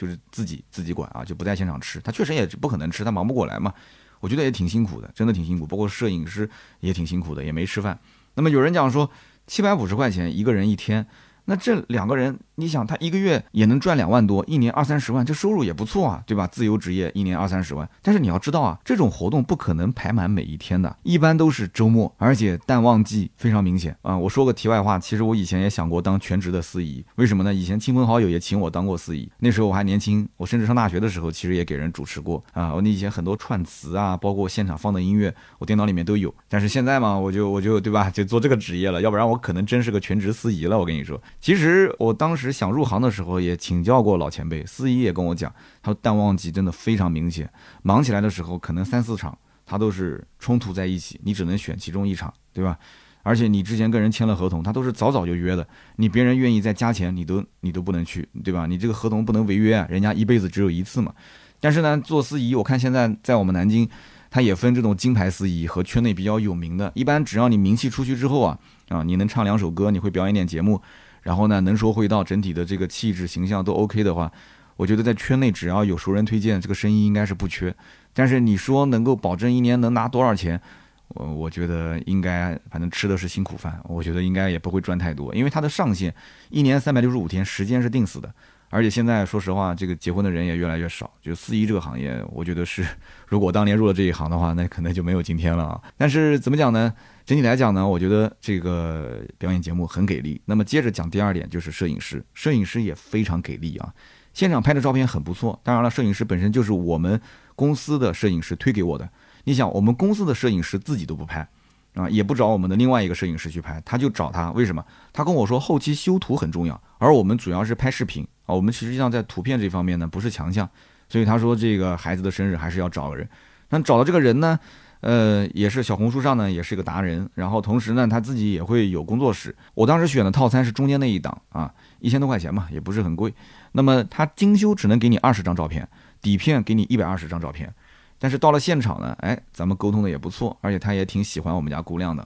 [0.00, 2.00] 就是自己自己管啊，就不在现场吃。
[2.00, 3.74] 他确实也不可能吃，他忙不过来嘛。
[4.20, 5.66] 我觉得也挺辛苦的，真的挺辛苦。
[5.66, 6.48] 包括摄影师
[6.80, 7.98] 也挺辛苦的，也没吃饭。
[8.32, 9.10] 那么有人讲说，
[9.46, 11.06] 七百五十块钱一个人一天。
[11.44, 16.46] 那这两个人，你想他一个月也能赚两万多，一年二三十万，这收入也不错啊，对吧？
[16.46, 24.16] 自由职业一年二三十万，但是你要知道啊，这种活动不可能排满每一天的，一般都是周末，而且淡旺季非常明显啊。
[24.16, 27.54] 我说个题外话，其实我以前也想过当全职的司仪，为什么呢？
[27.54, 32.74] 以前亲朋好友也请我当过司仪，那时候我还年轻，我甚至上大学的时候，其实也给人主持过啊。
[32.74, 36.34] 我那以前很多串词啊，包括现场放的音乐，我电脑里面都有。
[36.48, 40.78] 但是现在嘛，我就我就对吧，就做这个职业了，要不然我可能真是个全职司仪了。
[40.78, 41.20] 我跟你说。
[41.40, 47.50] 其实我当时想入行的时候，也请教过老前辈，司仪也跟我讲，他说淡旺季真的非常明显，
[47.82, 52.78] 忙起来的时候可能三四场，他都是冲突在一起，你只能选其中一场，对吧？
[53.22, 58.66] 而且你之前跟人签了合同，他都是早早就约的，你别人愿意再加钱，你都你都不能去，对吧？
[58.66, 61.12] 你这个合同不能违约啊，人家一辈子只有一次嘛。
[61.60, 63.86] 但是呢，做司仪，我看现在在我们南京，
[64.30, 68.58] 他也分这种金牌司仪和圈内比较有名的，一般只要你名气出去之后啊，
[68.88, 70.80] 啊，你能唱两首歌，你会表演点节目。
[71.22, 74.30] 然后呢，能说会道，整体的这个气质形象都 OK 的话，
[74.76, 77.74] 我觉得在圈内只要有熟人推荐，这个生意应该是不缺。
[78.12, 80.60] 但是你说能够保证一年能拿多少钱，
[81.08, 86.14] 我我觉得应该，反正吃的是辛苦饭，我觉得应该也不会赚太多，因为它的上限
[86.48, 88.32] 一年三百六十五天，时间是定死的。
[88.70, 91.10] 而且现在说实话，这个结婚的人也越来越少。
[91.20, 92.86] 就司仪这个行业，我觉得是，
[93.28, 95.80] 如果当年入了这一行的话，那可能就没有今天了啊。
[95.98, 96.94] 但是怎么讲呢？
[97.26, 100.40] 整体来讲呢，我觉得这个表演节目很给力。
[100.46, 103.92] 那么接着讲第二点，就是摄影师，摄影师也非常给力啊。
[104.32, 105.58] 现场拍的照片很不错。
[105.64, 107.20] 当然了，摄影师本身就是我们
[107.56, 109.08] 公司的摄影师推给我的。
[109.44, 111.48] 你想，我们公司的摄影师自己都不拍，
[111.94, 114.50] 啊，也不找我们的另外一个摄影师去拍，他就找他。
[114.52, 114.84] 为什么？
[115.12, 118.54] 他跟我说后期修图很重要，而我们主要是拍视频啊。
[118.54, 120.68] 我们实际上在图片这方面呢不是强项，
[121.08, 123.28] 所以他说这个孩子的生日还是要找个人。
[123.70, 124.58] 那找到这个人呢？
[125.00, 127.26] 呃，也是小红书上呢，也是一个达人。
[127.34, 129.56] 然后同时呢，他自己也会有工作室。
[129.72, 133.32] 我当时选的套餐是中间那一档啊，一千多块钱嘛，也不是很贵。
[133.72, 135.88] 那么他精修只能给你二十张照片，
[136.20, 137.72] 底片给你一百二十张照片。
[138.20, 142.24] 但是到了现场呢，哎，咱们沟通的也不错，而且他也挺喜欢我们家姑娘的。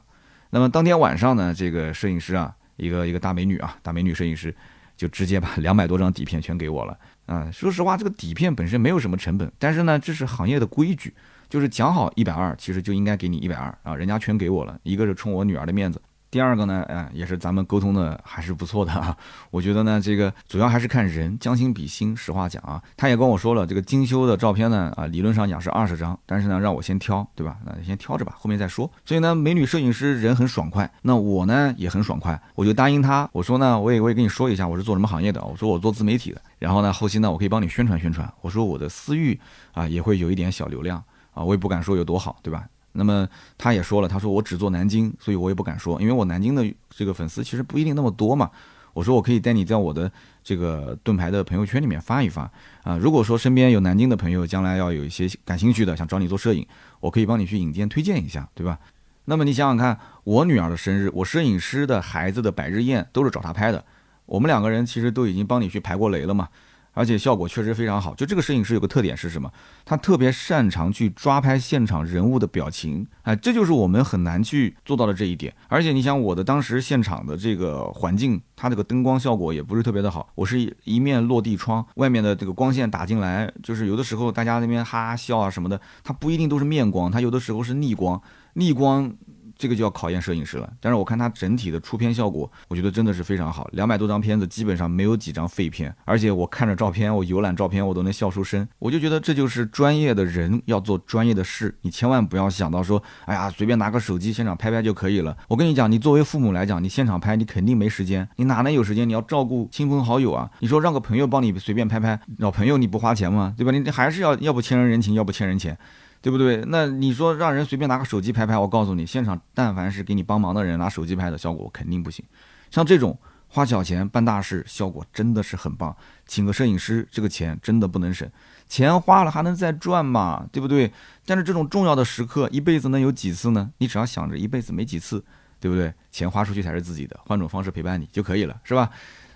[0.51, 4.55] 那么当天晚上呢，这个摄影师啊，一个一个大美女啊，大美女摄影师
[4.97, 6.99] 就直接把 两百多张底片全给我了。
[7.27, 11.15] 啊，说实话，这个底片本身没有什么成本，但是呢，这是行业的规矩。
[11.49, 14.77] 就是讲好一百二，其实就应该给你一百二啊，人家全给我了。
[14.83, 16.01] 一个是冲我女儿的面子，
[16.35, 19.17] 第二个呢，哎，也是咱们沟通的还是不错的啊。
[19.53, 22.17] 我觉得呢，这个主要还是看人，将心比心。
[22.17, 27.57] 实话讲啊，他也跟我说了，这个精修的照片呢，啊，理论上讲是二十张，但是呢，让我先挑，对吧？
[27.65, 28.91] 那先挑着吧，后面再说。
[29.05, 39.39] 所以呢，美女摄影师人很爽快，那我呢也很爽快，我就答应他，我说呢，我也我也跟你说一下，我是做什么行业的，我说我做自媒体的，然后呢，后期呢，我可以帮你宣传宣传，我说我的私域
[39.71, 41.01] 啊也会有一点小流量。
[41.35, 42.65] 啊，我也不敢说有多好，对吧？
[42.97, 43.29] 那么
[43.59, 48.51] 他也说了，他说我只做南京，所以我也不敢说，因为我南京的这个粉丝其实不一定那么多嘛。
[48.93, 50.11] 我说我可以带你在我的
[50.45, 52.49] 这个盾牌的朋友圈里面发一发
[52.85, 52.97] 啊。
[52.97, 56.65] 如果说身边有南京的朋友，将来要有一些感兴趣的，想找你做摄影，
[57.01, 58.79] 我可以帮你去引荐推荐一下，对吧？
[59.25, 63.85] 那么你想想看，我女儿的生日，我摄影师的孩子的百日宴都是找他拍的，
[64.27, 66.49] 我们两个人其实都已经帮你去排过雷了嘛。
[66.95, 68.15] 而且效果确实非常好。
[68.15, 69.53] 就这个摄影师有个特点是什么？
[69.85, 75.55] 他特别擅长去抓拍现场人物的表情，哎，这就是我们很难去做到的这一点。
[75.69, 80.29] 而且你想，我的当时现场的这个环境，它这个灯光效果也不是特别的好。
[80.35, 88.21] 我是一面落地窗，外面的这个光线打进来，就是有的时候大家那边哈哈笑啊什么的，它不一定都是面光，它有的时候是逆光，
[88.55, 89.13] 逆光。
[89.57, 93.69] 这个就要考验摄影师了，但是我看他整体的出片效果，我觉得真的是非常好。
[93.73, 98.67] 两百多张片子，基本上没有几张废片，而且我看着照片，我游览照片，我都能笑出声。
[98.79, 105.37] 我就觉得这就是专业的人要做专业的事，你千万不要想到说，哎呀，随便拿个手机现场拍拍就可以了。
[105.49, 109.09] 我跟你讲，你作为父母来讲，你现场拍，你肯定没时间，你哪能有时间？
[109.09, 110.51] 你要照顾亲朋好友啊。
[110.61, 113.55] 你说让个朋友帮你随便拍拍，老朋友你不花钱吗？
[113.57, 113.71] 对吧？
[113.73, 115.77] 你还是要要不欠人人情，要不欠人钱。
[116.25, 116.65] 对不对？
[116.69, 122.25] 那你说让人随便拿个手机拍拍，我告诉你，现场但凡是给你帮忙的人拿手机拍的效果肯定不行。
[122.71, 125.95] 像这种花小钱办大事，效果真的是很棒。
[126.25, 128.27] 请个摄影师，这个钱真的不能省，
[128.67, 130.47] 钱花了还能再赚嘛？
[130.51, 130.91] 对不对？
[131.27, 133.71] 但是这种重要的时刻，一辈子能有几次呢？
[133.77, 135.23] 你只要想着一辈子没几次，
[135.61, 135.93] 对不对？
[136.11, 138.89] 钱花出去才是自己的，换种方式陪伴你就可以了，是吧？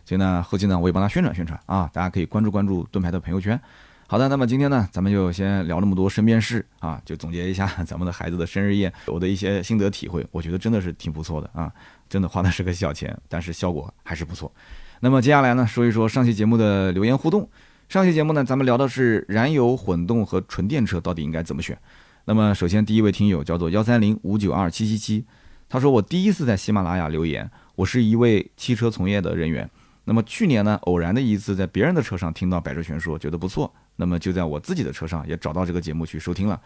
[0.07, 3.61] 所以呢，后期呢，我也帮他宣传宣传啊，大家可以关注关注盾牌的朋友圈。
[4.11, 11.71] 好的，那么今天呢，咱们就先聊那么多身边事啊，就总结一下 咱们的孩子的生日宴，我的一些心得体会，我觉得真的是挺不错的啊，
[12.09, 14.51] 真的花的是个小钱，但是效果还是不错。
[15.01, 17.47] 那么接下来呢，说一说上期节目的留言互动。
[17.91, 21.79] 上期节目呢，咱们聊的是燃油、混动和纯电车到底应该怎么选。
[22.25, 25.27] 那么首先第一位听友叫做幺三零五九二七七七，
[25.69, 29.69] 他说我第一次在喜马拉雅留言，我是一位汽车从业的人员。
[30.05, 36.59] 那么去年呢，偶然的一次在别人的车上听到《百车全说》，觉得不错，那么就在我自己的车上也找到这个节目去收听了。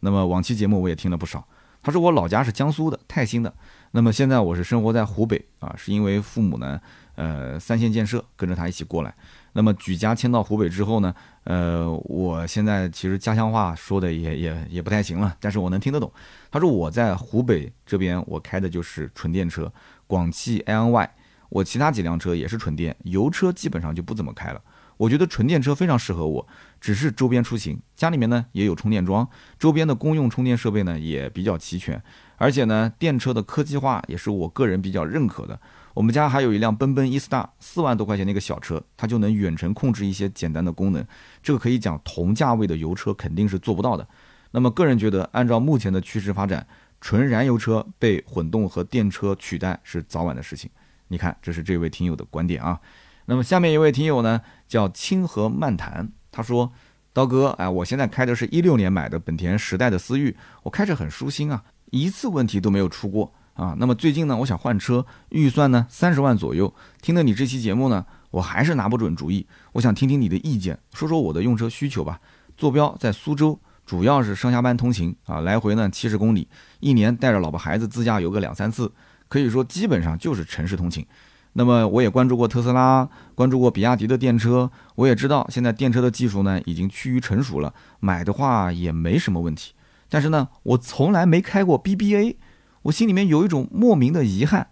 [0.00, 1.46] 那么往期节目我也听了不少。
[1.82, 3.54] 他说我老家是江苏的泰兴的，
[3.92, 6.78] 那么现在我是生活在湖北啊，是因为父母呢，
[7.14, 9.14] 呃，三线建设跟着他一起过来。
[9.52, 16.12] 那么举家迁到湖北之后呢，呃，我现在其实家乡话说的也也也不太行了，但是我能听得懂。
[16.50, 19.72] 他说我在湖北这边我开的就是纯电车，
[20.06, 21.10] 广汽埃安 Y。
[21.48, 24.62] 我其他几辆车也是纯电，油车基本上就不怎么开了。
[25.00, 26.46] 我觉得纯电车非常适合我，
[26.78, 29.26] 只是周边出行，家里面呢也有充电桩，
[29.58, 32.02] 周边的公用充电设备呢也比较齐全，
[32.36, 35.58] 而且呢电车的科技化也是我个人比较认可的。
[35.94, 41.02] 我们家还有一辆奔奔 e-star，四万多块钱的一个小车，它就能远程控制一些简单的功能，
[41.42, 44.06] 这个可以讲同价位的油车肯定是做不到的。
[44.50, 46.66] 那么个人觉得，按照目前的趋势发展，
[47.00, 50.70] 纯燃油车被混动和电车取代是早晚的事情。
[51.08, 52.78] 你看，这是这位听友的观点啊。
[53.26, 54.40] 那么下面一位听友呢，
[54.70, 56.70] 叫清河漫谈，他说
[57.12, 63.74] ：“刀哥，哎，我现在开的是一六年买的本田时代的思域，我开着很舒心啊，一次问题都没有出过啊。
[63.80, 66.72] 那么最近呢，我想换车，预算呢三十万左右。
[67.02, 72.20] 听了你这期节目呢，我还是拿不准主意，我想听听你的意见，说说我的用车需求吧。
[72.56, 76.46] 坐标在苏州，主要是上下班通勤啊，来回呢七十公里，
[76.78, 78.92] 一年带着老婆孩子自驾游个两三次。”
[79.30, 81.06] 可以说基本上就是城市通勤，
[81.54, 89.72] 那么我也关注过特斯拉，关注过比亚迪的电车，我也知道现在电车的技术呢已经趋于成熟了，买的话也没什么问题。
[90.08, 92.36] 但是呢，我从来没开过 BBA，
[92.82, 94.68] 我心里面有一种莫名的遗憾。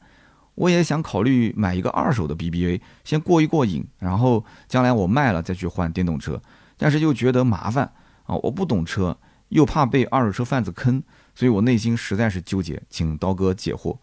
[0.55, 6.43] 我也想考虑买一个二手的 BBA，先过一过瘾，然后将来我卖了再去换电动车。
[6.77, 7.93] 但是又觉得麻烦
[8.25, 9.17] 啊，我不懂车，
[9.51, 11.01] 又怕被二手车贩子坑，
[11.35, 13.97] 所以我内心实在是纠结，请刀哥解惑。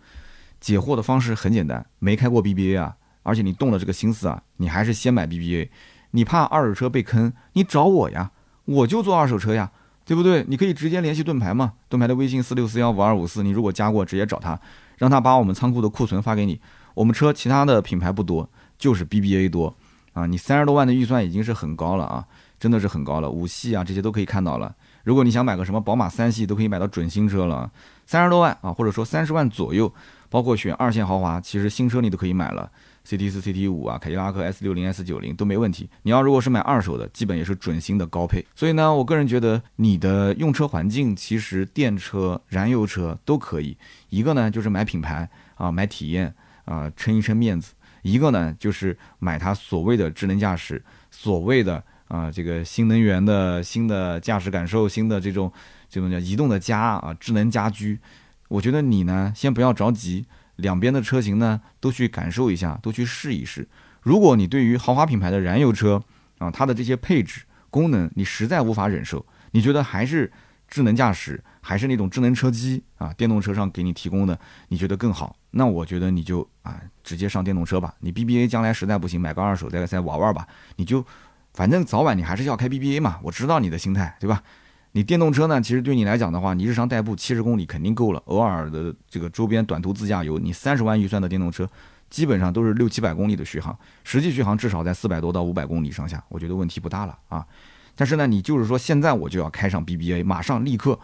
[0.66, 5.70] 解惑的方式很简单，没开过 BBA 啊，而且你动了这个心思啊，你还是先买 BBA。
[6.10, 8.32] 你怕二手车被坑，你找我呀，
[8.66, 9.72] 我就做二手车呀，
[10.06, 10.44] 对不对？
[10.48, 14.60] 你可以直接联系盾牌嘛，盾牌的微信四六四幺五二五四，你如果加过，直接找他，
[14.98, 16.60] 让他把我们仓库的库存发给你。
[16.96, 19.76] 我们车其他的品牌不多，就是 BBA 多
[20.14, 20.26] 啊。
[20.26, 22.26] 你三十多万的预算已经是很高了啊，
[22.60, 24.74] 真的是很高了，五系啊这些都可以看到了。
[25.04, 27.72] 如果你想买个什么宝马三系，都可以买到准新车了，
[28.08, 29.94] 三十多万啊，或者说三十万左右。
[30.30, 32.70] 包括选二线豪华，其实新车你都可以买了
[33.08, 35.90] ，CT 四、CT 五啊，凯迪拉克 S 六零、S 九零都没问题。
[36.04, 38.46] 你要如果是买二手的，基本也是准新的高配。
[38.56, 43.78] 所以呢，我个人觉得你的用车环境其实电车、燃油车都可以。
[44.10, 46.34] 一个呢就是买品牌啊，买体验
[46.66, 47.72] 啊，撑一撑面子；
[48.02, 55.52] 一个呢就是买它所谓的智能驾驶，所谓的啊这个新能源的新的驾驶感受，新的这种
[55.90, 58.00] 这种叫移动的家啊，智能家居。
[58.48, 60.26] 我觉得你呢，先不要着急，
[60.56, 63.68] 两边的车型呢都去感受一下，都去试一试。
[64.02, 66.04] 如果你对于豪华品牌的燃油车
[66.38, 70.32] 啊，它的这些配置功能你实在无法忍受，你觉得还是
[70.68, 74.40] 智能驾驶，还是那种智能车机啊，电动车上给你提供的，
[74.70, 75.36] 你觉得更好？
[75.52, 77.96] 那我觉得你就啊，直接上电动车吧。
[78.00, 80.48] 你 BBA 将来实在不行，买个二手再再玩玩吧。
[80.76, 81.04] 你就
[81.54, 84.44] 反正早晚你还是要开 BBA 嘛，我知道你的心态，对吧？
[84.96, 85.60] 你电动车呢？
[85.60, 88.24] 其实对你来讲的话，你日常代步七十公里肯定够了。
[88.28, 91.70] 偶尔的这个周边短途自驾游，你三十万预算的电动车，
[92.10, 97.46] 基本上都是六七百公里的续航，实际续航至少在四百多到五百公里上下，我觉得问题不大了啊。
[97.94, 100.98] 但是呢，你就是说现在我就要开上 BBA，马上立刻，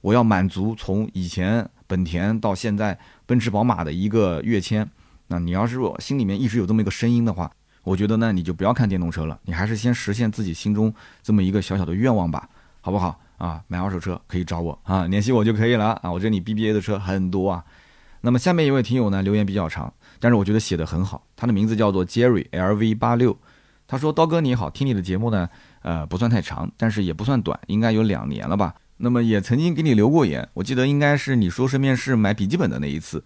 [0.00, 4.90] 我要满足从以前本田到现在奔驰宝马的一个跃迁。
[5.28, 7.48] 那你要是说心里面一直有这么一个声音的话，
[7.84, 10.92] 我觉得呢，你就不要看电动车了，你还是先实现自己心中
[11.22, 12.48] 这么一个小小的愿望吧，
[12.80, 13.20] 好不好？
[13.38, 16.10] 啊，买二手车可以找我啊，联系我就可以了啊。
[16.10, 17.64] 我这里 BBA 的车很多啊。
[18.22, 21.24] 那么下面一位听友呢，留言比较长，但是我觉得写的很好。
[21.36, 23.36] 他的名字叫做 Jerry LV 八六，
[23.86, 25.48] 他说：刀哥你好，听你的节目呢，
[25.82, 28.74] 呃，不算太长，但是也不算短，应该有两年了吧。
[28.96, 33.22] 那么也曾经给你留过言，我记得应该是你说是面试买笔记本的那一次。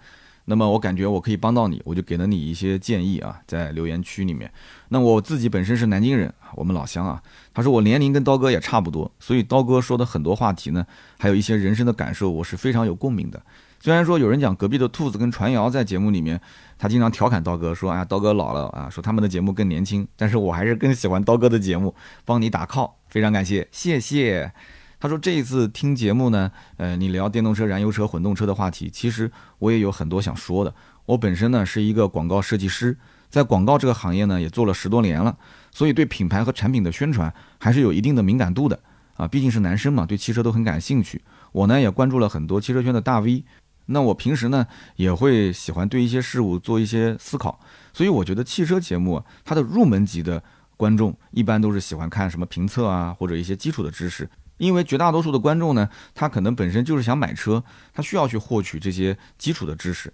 [0.47, 4.51] 那么我感觉我可以帮到你，我就给了你一些建议啊，在留言区里面。
[4.88, 7.22] 那我自己本身是南京人，我们老乡啊。
[7.55, 10.84] 他说我年龄跟刀哥也差不多，所以刀哥说的很多话题呢，
[11.18, 13.41] 还有一些人生的感受，我是非常有共鸣的。
[13.82, 16.38] 虽然说有人讲隔壁的兔子跟传谣在节目里面，
[16.76, 24.53] 他经常调侃刀哥说，哎，刀哥老了啊，说他们的节目更年轻，但是我还是更喜欢刀哥的节目，帮你打 call，非常感谢，谢谢。
[25.01, 30.72] 他说这一次听节目呢，呃，你聊电动车、燃油车、混动车的话题，其实我也有很多想说的。
[31.07, 32.96] 我本身呢是一个广告设计师，
[33.30, 35.34] 在广告这个行业呢也做了十多年了，
[35.72, 38.78] 所以对品牌和产品的宣传还是有一定的敏感度的
[39.16, 39.26] 啊。
[39.26, 41.22] 毕竟是男生嘛，对汽车都很感兴趣。
[41.53, 43.42] 我呢也关注了很多汽车圈的大 V，
[43.86, 47.59] 那我平时呢也会喜欢对一些事物做一些思考，
[47.94, 50.40] 所以我觉得汽车节目它的入门级的
[50.76, 54.28] 观众一般都是喜欢看什么评测啊，或者一些基础的知识。
[54.61, 60.13] 因为绝大多数的观众呢，他可能本身就是想买车，他需要去获取这些基础的知识。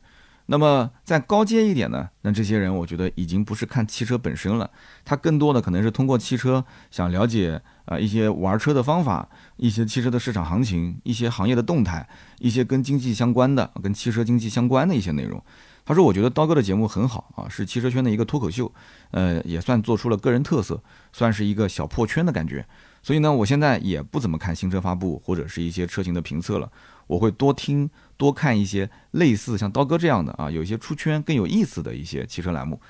[0.48, 4.70] 那么再高阶一点呢，那这些人我觉得已经不是看汽车本身了，
[5.04, 15.42] 他更多的可能是通过汽车想了解啊一些玩车的方法，一些汽车的市场行情，一些行业的动态，一些跟经济相关的、跟汽车经济相关的一些内容。
[15.84, 18.72] 他说：“我觉得刀哥的节目很好啊，是汽车圈的一个脱口秀，
[19.12, 20.82] 呃，也算做出了个人特色，
[21.12, 22.66] 算是一个小破圈的感觉。”
[23.06, 26.68] 所以呢，我现在也不怎么看新车发布或者是一些车型的评测了，
[27.06, 32.80] 我会多听多看一些类似像刀哥这样的啊，有一些出圈更有意思的一些汽车栏目。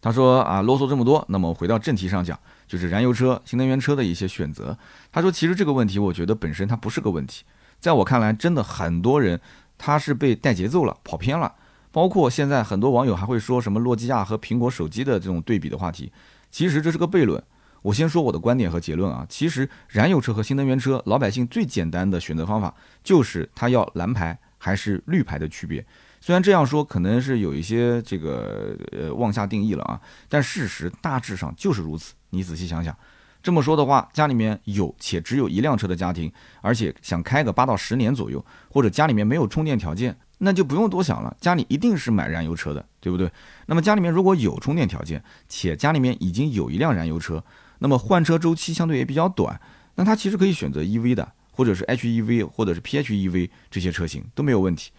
[0.00, 4.74] 他说啊，啰嗦这么多，那么回到正题上讲，就是燃油车、新能源车的一些选择。
[5.12, 7.44] 他说，其实这个问题，我觉得本身它不是个问题，
[7.78, 9.38] 在我看来，真的很多人
[9.76, 11.54] 他是被带节奏了，跑偏了。
[11.92, 16.10] 包括现在很多网友还会说什么诺基亚和苹果手机的这种对比的话题，
[16.50, 17.44] 其实这是个悖论。
[17.86, 22.74] 我先说我的观点和结论啊，其实燃油车和新能源车，老百姓最简单的选择方法
[23.04, 25.86] 就是它要蓝牌还是绿牌的区别。
[26.20, 32.14] 虽然这样说可能是有一些这个呃妄下定义了啊，但事实大致上就是如此。
[32.30, 32.92] 你仔细想想，
[33.40, 36.32] 这么说的话，家里面有且只有一辆车的家庭，
[36.62, 43.30] 而且想开个八到十年左右，或者家里面没有充电条件，那就不用多想了，家里一定是买燃油车的，对不对？
[43.66, 47.44] 那么家里面如果有充电条件，且家里面已经有一辆燃油车，
[47.78, 49.60] 那么换车周期相对也比较短，
[49.96, 54.90] 那它其实可以选择 EV 的，或者是 HEV 或者是 PHEV 这些车型都没有问题。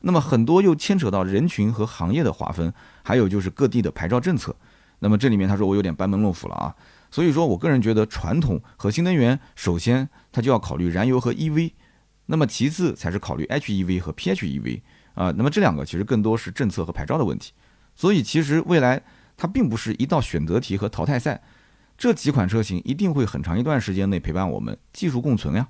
[0.00, 2.72] 那么很多又牵扯到人群和行业的划分，
[3.02, 4.54] 还有就是各地的牌照政策。
[4.98, 6.74] 那么这里面他说我有点班门弄斧了啊，
[7.10, 11.72] 所以说我个人觉得传统和新能源，首先它就要考虑燃油和 EV。
[12.26, 14.80] 那么其次才是考虑 HEV 和 PHEV
[15.14, 17.52] 啊，那么这两个其实更多是政策和牌照的问题，
[17.94, 19.02] 所以其实未来
[19.36, 21.42] 它并不是一道选择题和淘汰赛，
[21.96, 25.68] 这几款车型一定会很长一段时间内陪伴我们，技术共存呀。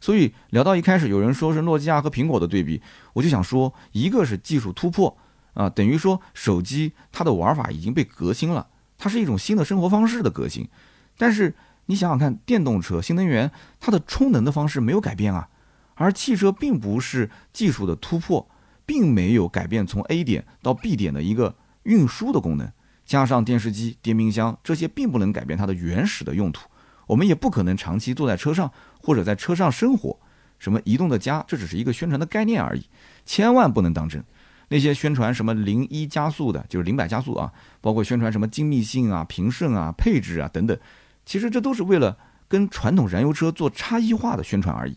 [0.00, 2.80] 所以聊到一开始有人说是诺基亚和苹果的对比，
[3.14, 5.16] 我就想说，一个是技术突破
[5.54, 8.66] 啊，等于说手机它的玩法已经被革新了，
[8.98, 10.68] 它是一种新的生活方式的革新，
[11.16, 11.54] 但是
[11.86, 13.50] 你想想看，电动车、新能源
[13.80, 15.48] 它的充能的方式没有改变啊。
[15.94, 18.46] 而汽车并不是技术的突破，
[18.84, 22.70] 并没有改变从 A 点到 B 点的一个运输的功能。
[23.06, 26.68] 加上电视机、电冰箱这些，并不能改变它的原始的用途。
[27.06, 30.18] 我们也不可能长期坐在车上或者在车上生活。
[30.58, 32.84] 什么移动的家，这只是一个宣传的概念而已，
[33.24, 34.24] 千万不能当真。
[34.68, 40.76] 那些宣传什么零一加速的，就是零百加速啊，包括宣传什么精密性啊、平顺啊、配置啊等等，
[41.24, 42.16] 其实这都是为了
[42.48, 44.96] 跟传统燃油车做差异化的宣传而已。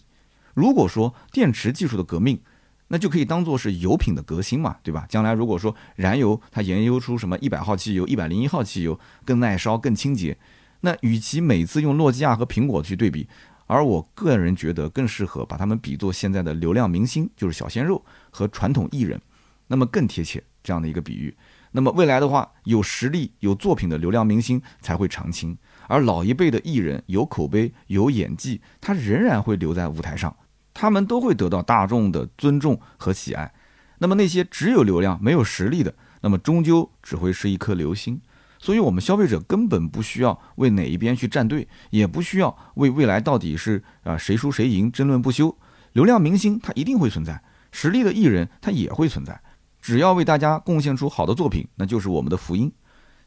[0.56, 2.42] 如果说电池技术的革命，
[2.90, 5.06] 那就可以当做是油品的革新嘛，对吧？
[5.08, 10.38] 将来如果说燃油它研究出什么一百号汽油、一百零一号汽油更耐烧、更清洁，
[10.82, 13.28] 那与其每次用诺基亚和苹果去对比，
[13.68, 19.22] 而我个人觉得更适合把他们比作现在的流量明星，就是小鲜肉和传统艺人，
[19.68, 21.36] 那么更贴切这样的一个比喻。
[21.72, 25.56] 那么未来的话，有实力、有作品的流量明星才会长青，
[25.88, 30.36] 而老一辈的艺人有口碑、有演技，他仍然会留在舞台上。
[30.74, 33.54] 他们都会得到大众的尊重和喜爱，
[33.98, 38.22] 那么那些只有流量没有实力的，那么终究只会是一颗流星。
[38.62, 45.56] 所以，我们消费者根本不需要为哪一边去站队，也不需要为未来到底是啊谁输谁赢争论不休。
[45.94, 47.42] 流量明星他一定会存在，
[47.72, 49.42] 实力的艺人他也会存在，
[49.82, 52.70] 只要为大家贡献出好的作品，那就是我们的福音。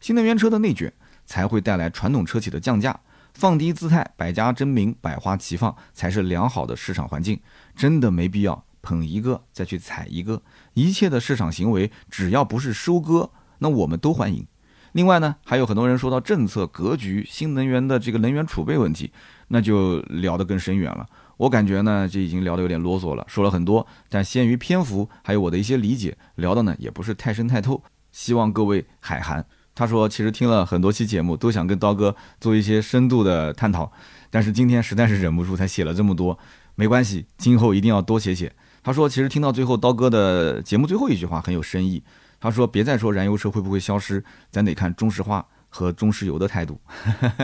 [0.00, 0.92] 新能源车的内卷
[1.24, 3.00] 才会带来传统车企的降价。
[3.34, 7.40] 放低姿态，百家争鸣，百花齐放，才是良好的市场环境。
[7.74, 10.42] 真的没必要捧一个再去踩一个。
[10.74, 14.46] 一切的市场行为，只要不是收割，那我们都欢迎。
[14.92, 19.10] 另外呢，还有很多人说到政策格局、新能源的这个能源储备问题，
[19.48, 21.06] 那就聊得更深远了。
[21.38, 27.82] 我感觉呢，这已经聊得有点啰嗦了，说了很多，但限于篇幅，还有我的一些理解，聊的呢也不是太深太透。
[28.10, 29.46] 希望各位海涵。
[29.74, 33.90] 他说：“其实听了很多期节目，都想跟刀哥做一些深度的探讨，
[34.30, 36.38] 但是今天实在是忍不住才写了这么多。
[36.74, 38.52] 没关系，今后一定要多写写。”
[38.84, 42.02] 他说：“其实听到最后，刀哥的节目最后一句话很有深意。
[42.40, 46.80] 他说：‘别再说燃油车会不会消失，咱得看中石化和中石油的态度。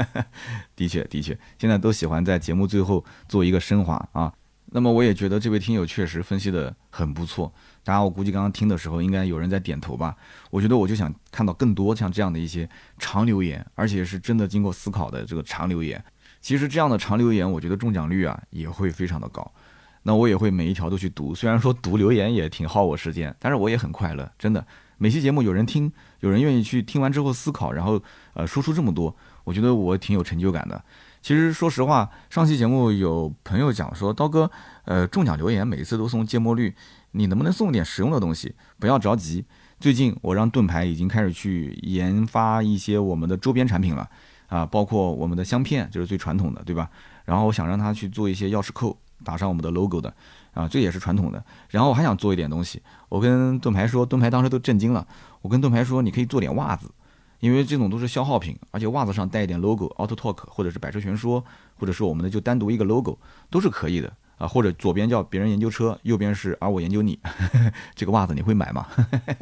[0.77, 4.33] ’的确，的确，现在都喜欢在节目最后做一个升华啊。
[4.71, 7.53] 那么我也觉得这位听友确实分析的很不错。”
[7.85, 10.15] 当然，我估计刚刚听的时候，应该有人在点头吧。
[10.51, 16.03] 我觉得我就想看到更多像这样的一些长留言，而且是真的经过思考的这个长留言。
[16.41, 19.51] 其实这样的长留言，我觉得中奖率啊也会非常的高。
[20.03, 24.31] 那我也会每一条都去读，虽然说读留言也挺耗我时间，但是我也很快乐。
[24.39, 24.67] 真的，
[24.99, 25.91] 每期节目有人听，
[26.21, 28.01] 有人愿意去听完之后思考，然后
[28.35, 29.15] 呃说出这么多，
[29.45, 30.85] 我觉得我挺有成就感的。
[31.21, 34.51] 其实说实话，上期节目有朋友讲说，刀哥，
[34.85, 36.75] 呃中奖留言每次都送芥末绿。
[37.13, 38.55] 你能不能送点实用的东西？
[38.79, 39.45] 不要着急。
[39.81, 44.09] 最近我让盾牌已经开始去研发一些我们的周边产品了，
[44.49, 46.91] 啊，包括我们的香片，就是最传统的，对吧？
[47.25, 50.13] 然后我想让他去做一些钥匙扣，打上我们的 logo 的，
[50.53, 51.43] 啊，这也是传统的。
[51.71, 55.07] 然后我还想做一点东西，我跟盾牌说，盾牌当时都震惊了。
[55.41, 56.91] 我跟盾牌说，你可以做点袜子，
[57.41, 61.45] 因为这种都是消耗品，而且袜子上带一点 logo，Auto Talk 或者是百车全说，
[61.77, 63.19] 或者是我们的就单独一个 logo
[63.51, 64.13] 都是可以的。
[64.39, 67.19] 啊，或者左边叫别人研究车，右边是而我研究你，
[67.97, 68.87] 这个袜子你会买吗？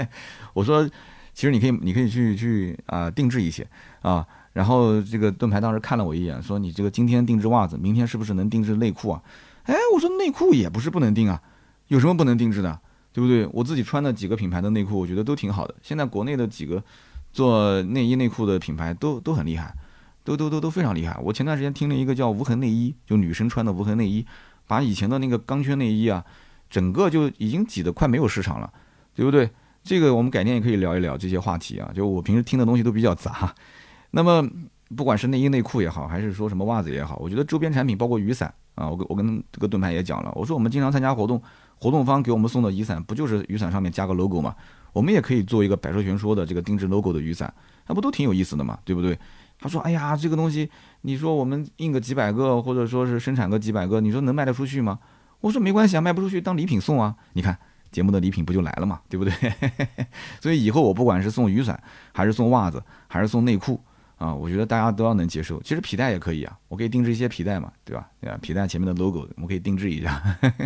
[0.55, 0.89] 我说，
[1.35, 3.69] 其实你可以，你可以去去啊定制一些
[4.01, 4.27] 啊。
[4.55, 9.23] 然后这个盾牌当时看了我一眼，说你这个今天定制袜子，明天是不是能定制内裤啊？
[9.65, 11.43] 哎，我说内裤也不是不能定啊，
[11.89, 12.81] 有什么不能定制的，
[13.13, 13.47] 对不对？
[13.53, 15.75] 我自己穿的几个品牌的内裤，我觉得都挺好的。
[15.83, 16.83] 现在国内的几个
[17.37, 19.75] 做内衣内裤的品牌都都很厉害，
[20.25, 21.21] 都都都都非常厉害。
[21.23, 24.25] 我前段时间听了一个叫无痕内衣，就女生穿的无痕内衣。
[24.67, 26.25] 把以前的那个钢圈内衣啊，
[26.71, 28.73] 整个就已经挤得快没有市场了，
[29.15, 29.51] 对不对？
[29.85, 31.93] 这个我们改天也可以聊一聊这些话题啊。
[31.95, 33.55] 就我平时听的东西都比较杂，
[34.13, 34.49] 那么
[34.97, 41.41] 不管是内衣内裤也好，还是说什么袜子也好，我觉得周边产品包括雨伞啊，我跟我跟这个盾牌也讲了，我说我们经常参加活动，
[41.79, 44.57] 活动方给我们送的雨伞不就是雨伞上面加个 logo 吗？
[44.97, 47.53] 我们也可以做一个百兽全说的这个定制 logo 的雨伞，
[47.87, 49.19] 那不都挺有意思的嘛，对不对？
[49.61, 50.71] 他说，哎呀，这个东西，
[51.03, 54.99] 你说我们印个几百个，或者说是生产个几百个，你说能卖得出去吗？
[55.41, 57.59] 我说没关系啊，卖不出去当礼品送啊，你看。
[57.93, 59.33] 节目的礼品不就来了嘛，对不对？
[60.41, 61.81] 所以以后我不管是送雨伞，
[62.13, 63.81] 还是送袜子，还是送内裤
[64.17, 65.63] 啊，我觉得大家都要能接受。
[65.63, 68.09] 其实皮带也可以啊，我可以定制一些皮带嘛，对吧？
[68.21, 68.39] 对吧？
[68.43, 70.21] 皮带前面的 logo 我们可以定制一下。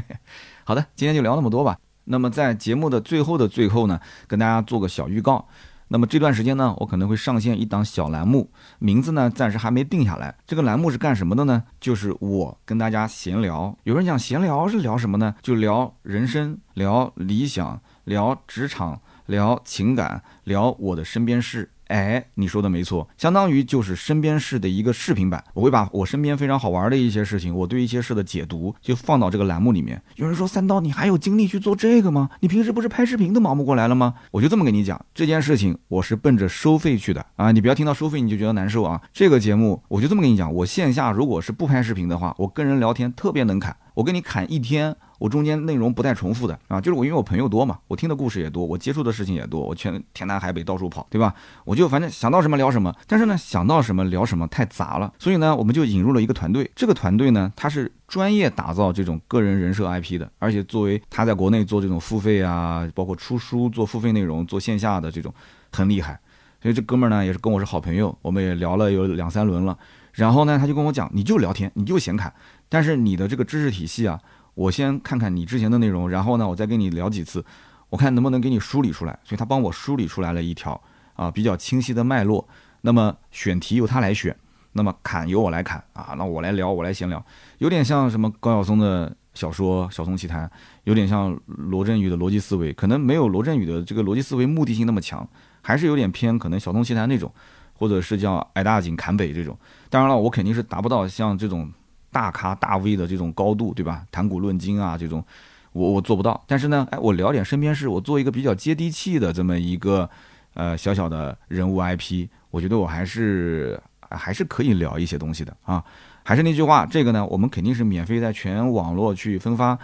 [0.65, 1.77] 好的，今天就聊那么多吧。
[2.05, 5.49] 那么在节目的最后的最后呢，跟大家做个小预告。
[5.93, 8.49] 那么这段时间呢，我可能会上线一档小栏目，
[8.79, 10.37] 名字呢暂时还没定下来。
[10.47, 11.65] 这个栏目是干什么的呢？
[11.81, 13.77] 就是我跟大家闲聊。
[13.83, 15.35] 有人讲闲聊是聊什么呢？
[15.43, 21.71] 就聊人生，聊理想，聊职场，聊情感，聊我的身边事。
[21.91, 25.43] 哎，你说的没错，相当于就是身边事的一个视频版。
[25.55, 30.01] 我会把我身边非常好玩的一些事情，我对一些事的解读，就放到这个栏目里面。
[30.15, 32.31] 有人说三刀，你还有精力去做这个吗？
[32.39, 34.15] 你平时不是拍视频都忙不过来了吗？
[34.31, 37.51] 我就这么跟你讲，这件事情我是奔着收费去的啊！
[37.51, 39.03] 你不要听到收费你就觉得难受啊！
[39.13, 44.95] 这个节目我就这么跟你讲，我线下如果是不拍视频的话，我跟人聊天特别能侃，我跟你侃一天。
[45.21, 51.35] 我中间内容不带重复的啊，就是我因为我朋友多嘛，我听的故事也多，我接触的事情也多，我全天南海北到处跑，对吧？
[51.67, 56.71] 我就反正想到什么聊什么，但是呢，想到什么聊什么太杂了，所以呢，我们就引入了一个团队。
[56.75, 65.31] 这个团队呢，他是专业打造这种个人人设 IP 的，而且作为他在国内做这种付费啊，包括出书做付费内容、做线下的这种
[65.71, 66.19] 很厉害。
[66.63, 69.77] 所以这哥们儿呢，也是跟我是好朋友，我们也聊了有两三轮了。
[70.13, 72.33] 然后呢，他就跟我讲，你就聊天，你就闲侃，
[72.71, 74.19] 但是你的这个知识体系啊。
[74.61, 77.43] 我先看看你之前的内容，然后呢，我再跟你聊几次，
[77.89, 79.19] 我看能不能给你梳理出来。
[79.25, 80.79] 所以他帮我梳理出来了一条
[81.15, 82.47] 啊比较清晰的脉络。
[82.83, 84.37] 那么选题由他来选，
[84.73, 87.25] 那么砍由我来砍啊，那我来聊，我来闲聊，
[87.57, 90.47] 有点像什么高晓松的小说《小松奇谈》，
[90.85, 95.27] 有点像罗振宇的逻辑思维，可能没有罗振宇的这个逻辑思维目的性那么强，
[95.63, 97.33] 还是有点偏可能小松奇谈那种，
[97.73, 99.57] 或者是叫矮大紧砍北这种。
[99.89, 101.73] 当然了，我肯定是达不到像这种。
[102.13, 104.05] 大咖大 V 的这种高度，对吧？
[104.11, 105.25] 谈古论今啊，这种
[105.73, 106.43] 我我做不到。
[106.47, 110.09] 但是呢，哎，我聊点身边事，我做一个比较接地气的这么一个
[110.55, 113.81] 呃小小的人物 IP，我觉得我还是
[114.11, 115.85] 还是可以聊一些东西的啊。
[116.23, 119.79] 还是那句话，这个呢，我们肯定是免费在全网络去分发，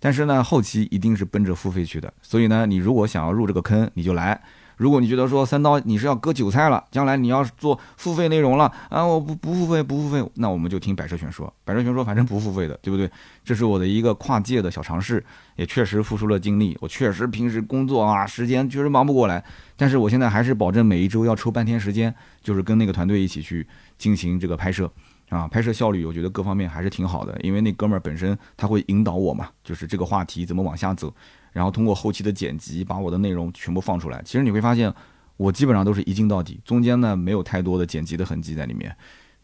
[0.00, 2.12] 但是呢，后期一定是奔着付费去的。
[2.22, 4.40] 所以呢，你如果想要入这个坑，你就来。
[4.76, 13.10] 如果你觉得说三刀你是要割韭菜了，将来你要做付费内容了啊，我不不付费不付费，那我们就听百车全说，百车全说反正不付费的，对不对？
[13.44, 15.24] 这是我的一个跨界的小尝试，
[15.56, 19.42] 也确实付出了精力，我确实平时工作啊时间确实忙不过来，
[19.76, 23.66] 但是我现在还是保证每一周要抽半天时间，就是跟那个团队一起去
[23.96, 24.90] 进行这个拍摄
[25.30, 31.12] 啊，拍摄效率我觉得各方面还是挺好的，因为那哥们儿本身他会引导我嘛，就是这个话题怎么往下走。
[31.56, 34.20] 然后通过后期的剪辑，把我的内容全部放出来。
[34.26, 34.92] 其实你会发现，
[35.38, 38.94] 我基本上都是一镜到底，中间呢没有太多的剪辑的痕迹在里面。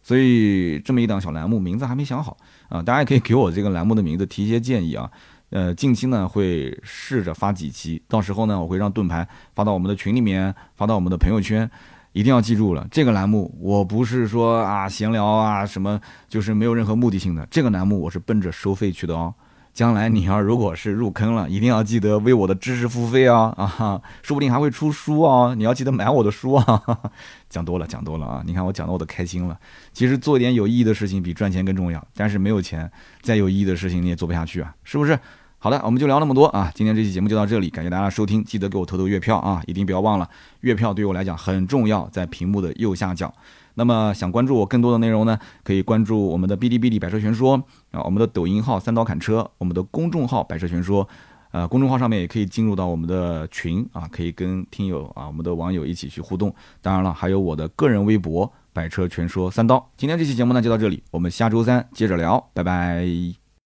[0.02, 2.36] 所以这么一档小栏目，名字还没想好
[2.68, 5.10] 啊，大家也可以给我这个栏目的名字提一些建议啊。
[5.48, 11.70] 呃，近期呢会试着发几期，到时候呢我会让盾牌发到我们的群里面，发到我们的朋友圈。
[12.12, 15.98] 一定要记住了，这个栏目我不是说啊闲聊啊什么，
[16.28, 17.46] 就是没有任何目的性的。
[17.50, 19.32] 这个栏目我是奔着收费去的哦。
[19.74, 26.82] 将来你要如果是入坑了，一定要记得为我的知识付费啊啊，说不定还会出书啊，你要记得买我的书啊。
[27.48, 28.42] 讲多了，讲多了啊！
[28.46, 29.58] 你看我讲的我都开心了。
[29.92, 32.90] 其实做一点有意义的事情比赚钱更重要，但是没有钱，
[33.22, 35.18] 再有意义的事情你也做不下去啊，是不是？
[35.58, 36.72] 好的，我们就聊那么多啊！
[36.74, 40.28] 今天这期节目就到这里，感谢大家收听，记得给我投投月票啊，一定不要忘了，
[40.60, 43.32] 月票对我来讲很重要，在屏幕的右下角。
[43.74, 51.06] 那么想关注我更多的内容呢，可以关注我们的哔哩哔哩百车全说啊，我们的抖音号三刀砍车，我们的公众号百车全说，
[51.52, 56.54] 呃，公众号上面也可以进入到我们的群啊，可以跟听友啊，我们的网友一起去互动。
[56.80, 59.90] 当然了，还有我的个人微博百车全说三刀。
[59.96, 63.41] 今天这期节目呢就到这里，我们下周三接着聊，拜拜。